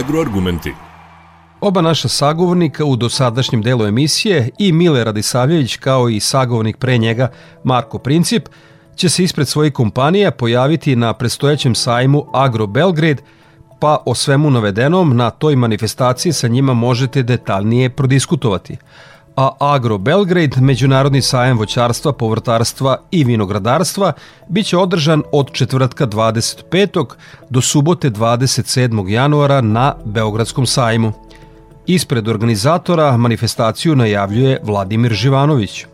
Agroargumenti. 0.06 0.72
Oba 1.60 1.80
naša 1.82 2.08
sagovornika 2.08 2.84
u 2.84 2.96
dosadašnjem 2.96 3.62
delu 3.62 3.86
emisije 3.86 4.50
i 4.58 4.72
Mile 4.72 5.04
Radisavljević 5.04 5.76
kao 5.76 6.08
i 6.08 6.20
sagovornik 6.20 6.76
pre 6.76 6.98
njega 6.98 7.28
Marko 7.64 7.98
Princip 7.98 8.48
će 8.96 9.08
se 9.08 9.24
ispred 9.24 9.48
svojih 9.48 9.72
kompanija 9.72 10.30
pojaviti 10.30 10.96
na 10.96 11.12
prestojećem 11.12 11.74
sajmu 11.74 12.24
Agro 12.32 12.66
Belgrade, 12.66 13.22
pa 13.80 14.02
o 14.06 14.14
svemu 14.14 14.50
navedenom 14.50 15.16
na 15.16 15.30
toj 15.30 15.56
manifestaciji 15.56 16.32
sa 16.32 16.48
njima 16.48 16.74
možete 16.74 17.22
detaljnije 17.22 17.90
prodiskutovati. 17.90 18.76
A 19.36 19.56
Agro 19.60 19.98
Belgrade, 19.98 20.60
međunarodni 20.60 21.22
sajam 21.22 21.58
voćarstva, 21.58 22.12
povrtarstva 22.12 22.98
i 23.10 23.24
vinogradarstva, 23.24 24.12
bit 24.48 24.66
će 24.66 24.78
održan 24.78 25.22
od 25.32 25.52
četvrtka 25.52 26.06
25. 26.06 27.04
do 27.50 27.60
subote 27.60 28.10
27. 28.10 29.08
januara 29.08 29.60
na 29.60 29.94
Beogradskom 30.04 30.66
sajmu. 30.66 31.12
Ispred 31.86 32.28
organizatora 32.28 33.16
manifestaciju 33.16 33.96
najavljuje 33.96 34.60
Vladimir 34.62 35.12
Živanović. 35.12 35.84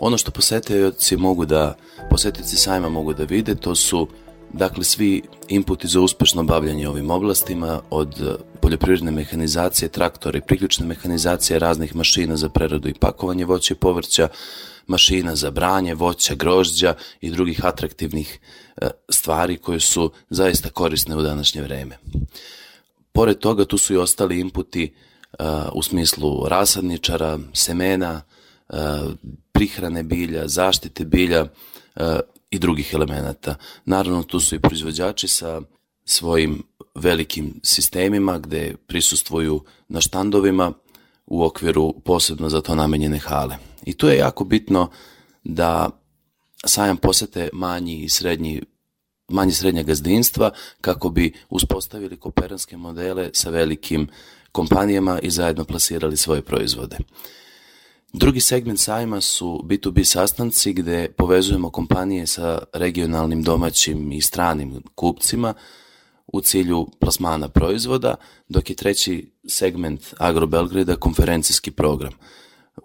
Ono 0.00 0.18
što 0.18 0.30
posetioci 0.30 1.16
mogu 1.16 1.44
da, 1.44 1.74
posetioci 2.10 2.56
sajma 2.56 2.88
mogu 2.88 3.14
da 3.14 3.24
vide, 3.24 3.54
to 3.54 3.74
su 3.74 4.08
dakle 4.52 4.84
svi 4.84 5.22
inputi 5.48 5.88
za 5.88 6.00
uspešno 6.00 6.42
bavljanje 6.42 6.88
ovim 6.88 7.10
oblastima, 7.10 7.80
od 7.90 8.38
poljoprivredne 8.60 9.10
mehanizacije, 9.10 9.88
traktora 9.88 10.38
i 10.38 10.46
priključne 10.46 10.86
mehanizacije, 10.86 11.58
raznih 11.58 11.96
mašina 11.96 12.36
za 12.36 12.48
preradu 12.48 12.88
i 12.88 12.94
pakovanje 12.94 13.44
voća 13.44 13.74
i 13.74 13.76
povrća, 13.76 14.28
mašina 14.86 15.36
za 15.36 15.50
branje, 15.50 15.94
voća, 15.94 16.34
grožđa 16.34 16.94
i 17.20 17.30
drugih 17.30 17.64
atraktivnih 17.64 18.38
eh, 18.76 18.90
stvari 19.08 19.56
koje 19.56 19.80
su 19.80 20.10
zaista 20.30 20.70
korisne 20.70 21.16
u 21.16 21.22
današnje 21.22 21.62
vreme. 21.62 21.98
Pored 23.12 23.38
toga 23.38 23.64
tu 23.64 23.78
su 23.78 23.94
i 23.94 23.96
ostali 23.96 24.40
inputi 24.40 24.94
uh, 25.38 25.46
u 25.72 25.82
smislu 25.82 26.48
rasadničara, 26.48 27.38
semena, 27.52 28.22
uh, 28.68 28.76
prihrane 29.52 30.02
bilja, 30.02 30.48
zaštite 30.48 31.04
bilja 31.04 31.46
i 32.50 32.58
drugih 32.58 32.94
elemenata. 32.94 33.54
Naravno 33.84 34.22
tu 34.22 34.40
su 34.40 34.54
i 34.54 34.60
proizvođači 34.60 35.28
sa 35.28 35.60
svojim 36.04 36.62
velikim 36.94 37.60
sistemima 37.62 38.38
gde 38.38 38.76
prisustvuju 38.86 39.64
na 39.88 40.00
štandovima 40.00 40.72
u 41.26 41.44
okviru 41.44 41.94
posebno 42.04 42.48
za 42.48 42.60
to 42.60 42.74
namenjene 42.74 43.18
hale. 43.18 43.56
I 43.86 43.92
tu 43.92 44.08
je 44.08 44.16
jako 44.16 44.44
bitno 44.44 44.90
da 45.44 45.90
sajam 46.64 46.96
posete 46.96 47.48
manji 47.52 48.04
i 48.04 48.08
srednji 48.08 48.62
manje 49.30 49.52
srednja 49.52 49.82
gazdinstva 49.82 50.50
kako 50.80 51.08
bi 51.08 51.32
uspostavili 51.50 52.16
kooperanske 52.16 52.76
modele 52.76 53.30
sa 53.32 53.50
velikim 53.50 54.08
kompanijama 54.52 55.18
i 55.22 55.30
zajedno 55.30 55.64
plasirali 55.64 56.16
svoje 56.16 56.42
proizvode. 56.42 56.96
Drugi 58.12 58.40
segment 58.40 58.78
sajma 58.78 59.20
su 59.20 59.60
B2B 59.64 60.04
sastanci 60.04 60.72
gde 60.72 61.12
povezujemo 61.18 61.70
kompanije 61.70 62.26
sa 62.26 62.62
regionalnim 62.72 63.42
domaćim 63.42 64.12
i 64.12 64.20
stranim 64.20 64.82
kupcima 64.94 65.54
u 66.26 66.40
cilju 66.40 66.86
plasmana 67.00 67.48
proizvoda, 67.48 68.14
dok 68.48 68.70
je 68.70 68.76
treći 68.76 69.32
segment 69.48 70.14
Agro 70.18 70.46
Belgrada 70.46 70.96
konferencijski 70.96 71.70
program. 71.70 72.12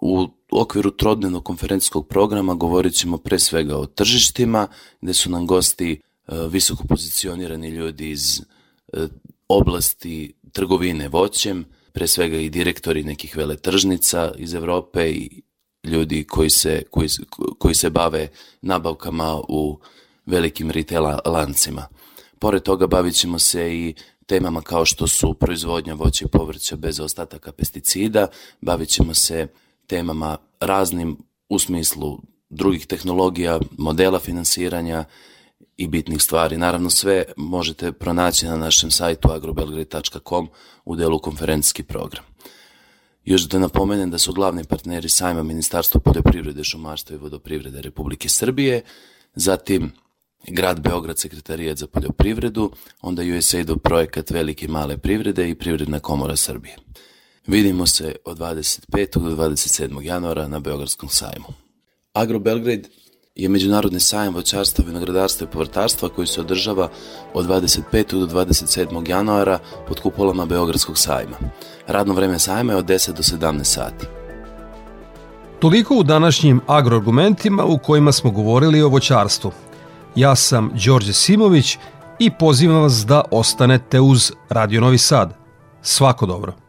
U 0.00 0.28
okviru 0.52 0.90
trodnevnog 0.90 1.44
konferencijskog 1.44 2.08
programa 2.08 2.54
govorit 2.54 2.94
ćemo 2.94 3.18
pre 3.18 3.38
svega 3.38 3.76
o 3.76 3.86
tržištima, 3.86 4.68
gde 5.00 5.14
su 5.14 5.30
nam 5.30 5.46
gosti 5.46 5.92
e, 5.92 5.98
visoko 6.48 6.84
pozicionirani 6.84 7.68
ljudi 7.68 8.10
iz 8.10 8.40
e, 8.92 9.06
oblasti 9.48 10.34
trgovine 10.52 11.08
voćem, 11.08 11.64
pre 11.96 12.06
svega 12.06 12.36
i 12.36 12.50
direktori 12.50 13.04
nekih 13.04 13.36
veletržnica 13.36 14.32
iz 14.38 14.54
Evrope 14.54 15.10
i 15.10 15.42
ljudi 15.84 16.24
koji 16.24 16.50
se, 16.50 16.82
koji, 16.90 17.08
koji 17.58 17.74
se 17.74 17.90
bave 17.90 18.28
nabavkama 18.62 19.40
u 19.48 19.80
velikim 20.26 20.70
retail 20.70 21.04
lancima. 21.24 21.86
Pored 22.38 22.62
toga 22.62 22.86
bavit 22.86 23.14
ćemo 23.14 23.38
se 23.38 23.74
i 23.74 23.94
temama 24.26 24.60
kao 24.60 24.84
što 24.84 25.06
su 25.06 25.34
proizvodnja 25.34 25.94
voća 25.94 26.24
i 26.24 26.28
povrća 26.28 26.76
bez 26.76 27.00
ostataka 27.00 27.52
pesticida, 27.52 28.26
bavit 28.60 28.88
ćemo 28.88 29.14
se 29.14 29.46
temama 29.86 30.36
raznim 30.60 31.16
u 31.48 31.58
smislu 31.58 32.18
drugih 32.50 32.86
tehnologija, 32.86 33.60
modela 33.78 34.18
finansiranja 34.18 35.04
i 35.76 35.88
bitnih 35.88 36.22
stvari. 36.22 36.56
Naravno 36.56 36.90
sve 36.90 37.24
možete 37.36 37.92
pronaći 37.92 38.46
na 38.46 38.56
našem 38.56 38.90
sajtu 38.90 39.32
agrobelgrade.com 39.32 40.48
u 40.84 40.96
delu 40.96 41.18
konferencijski 41.18 41.82
program. 41.82 42.24
Još 43.24 43.42
da 43.42 43.58
napomenem 43.58 44.10
da 44.10 44.18
su 44.18 44.32
glavni 44.32 44.64
partneri 44.64 45.08
sajma 45.08 45.42
Ministarstvo 45.42 46.00
poljoprivrede, 46.00 46.64
šumarstva 46.64 47.16
i 47.16 47.18
vodoprivrede 47.18 47.82
Republike 47.82 48.28
Srbije, 48.28 48.82
zatim 49.34 49.92
Grad 50.48 50.80
Beograd 50.80 51.18
sekretarijat 51.18 51.78
za 51.78 51.86
poljoprivredu, 51.86 52.72
onda 53.00 53.22
USAID 53.38 53.70
projekat 53.82 54.30
Velike 54.30 54.68
male 54.68 54.98
privrede 54.98 55.48
i 55.50 55.54
Privredna 55.54 56.00
komora 56.00 56.36
Srbije. 56.36 56.76
Vidimo 57.46 57.86
se 57.86 58.16
od 58.24 58.38
25. 58.38 59.18
do 59.18 59.36
27. 59.36 60.02
januara 60.02 60.48
na 60.48 60.60
Beogradskom 60.60 61.08
sajmu. 61.08 61.46
Agro 62.12 62.38
Belgrade 62.38 62.88
je 63.36 63.48
međunarodni 63.48 64.00
sajam 64.00 64.34
voćarstva, 64.34 64.84
vinogradarstva 64.86 65.44
i 65.44 65.50
povrtarstva 65.52 66.08
koji 66.08 66.26
se 66.26 66.40
održava 66.40 66.88
od 67.34 67.46
25. 67.46 68.26
do 68.26 68.26
27. 68.26 69.08
januara 69.08 69.58
pod 69.88 70.00
kupolama 70.00 70.46
Beogradskog 70.46 70.98
sajma. 70.98 71.36
Radno 71.86 72.14
vreme 72.14 72.38
sajma 72.38 72.72
je 72.72 72.78
od 72.78 72.84
10 72.84 73.12
do 73.12 73.22
17 73.22 73.64
sati. 73.64 74.06
Toliko 75.58 75.94
u 75.94 76.02
današnjim 76.02 76.60
agroargumentima 76.66 77.64
u 77.64 77.78
kojima 77.78 78.12
smo 78.12 78.30
govorili 78.30 78.82
o 78.82 78.88
voćarstvu. 78.88 79.52
Ja 80.14 80.34
sam 80.34 80.70
Đorđe 80.84 81.12
Simović 81.12 81.78
i 82.18 82.30
pozivam 82.30 82.82
vas 82.82 83.06
da 83.06 83.22
ostanete 83.30 84.00
uz 84.00 84.32
Radio 84.48 84.80
Novi 84.80 84.98
Sad. 84.98 85.34
Svako 85.82 86.26
dobro. 86.26 86.65